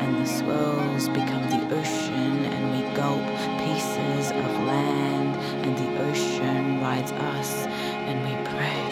and 0.03 0.11
the 0.19 0.27
swirls 0.27 1.09
become 1.09 1.45
the 1.51 1.63
ocean, 1.77 2.45
and 2.53 2.63
we 2.73 2.81
gulp 2.97 3.27
pieces 3.61 4.31
of 4.31 4.51
land, 4.65 5.26
and 5.67 5.77
the 5.77 6.03
ocean 6.09 6.81
rides 6.81 7.11
us, 7.11 7.67
and 8.07 8.23
we 8.25 8.35
pray. 8.51 8.83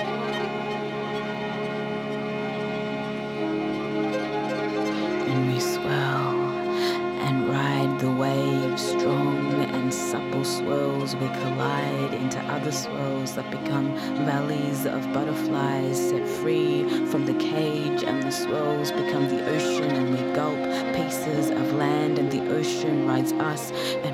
and 5.27 5.53
we 5.53 5.59
swirl 5.59 6.45
and 7.27 7.49
ride 7.49 7.99
the 7.99 8.11
waves, 8.11 8.83
strong 8.83 9.65
and 9.65 9.93
supple 9.93 10.45
swirls. 10.45 11.17
We 11.17 11.29
collide 11.29 12.15
into 12.15 12.39
other 12.41 12.71
swirls 12.71 13.35
that 13.35 13.51
become 13.51 13.97
valleys 14.25 14.87
of 14.87 15.01
butterflies 15.13 16.11
set 16.11 16.27
free 16.27 16.85
from 17.07 17.25
the 17.25 17.35
cage, 17.35 18.05
and 18.05 18.23
the 18.23 18.31
swirls 18.31 18.91
become 18.91 19.29
the 19.29 19.43
ocean, 19.55 19.91
and 19.91 20.11
we 20.11 20.35
gulp 20.35 20.59
pieces 20.95 21.51
of 21.51 21.73
land, 21.75 22.19
and 22.19 22.31
the 22.31 22.43
ocean 22.55 23.07
rides 23.07 23.33
us, 23.33 23.73
and 24.05 24.14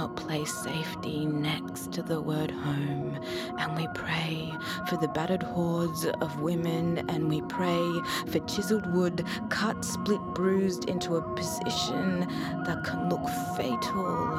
cannot 0.00 0.16
place 0.16 0.54
safety 0.54 1.26
next 1.26 1.92
to 1.92 2.00
the 2.02 2.18
word 2.22 2.50
home. 2.50 3.18
And 3.58 3.76
we 3.76 3.86
pray 3.94 4.50
for 4.88 4.96
the 4.96 5.08
battered 5.08 5.42
hordes 5.42 6.06
of 6.06 6.40
women. 6.40 7.04
And 7.10 7.28
we 7.28 7.42
pray 7.42 7.86
for 8.28 8.38
chiseled 8.46 8.90
wood 8.94 9.26
cut, 9.50 9.84
split, 9.84 10.20
bruised 10.32 10.88
into 10.88 11.16
a 11.16 11.36
position 11.36 12.20
that 12.64 12.82
can 12.82 13.10
look 13.10 13.26
fatal 13.58 14.38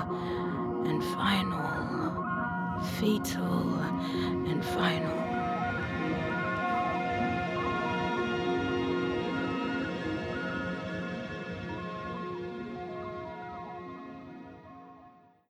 and 0.88 1.03
final. 1.14 2.26
Fetal 2.99 3.80
and 4.49 4.66
final. 4.66 5.31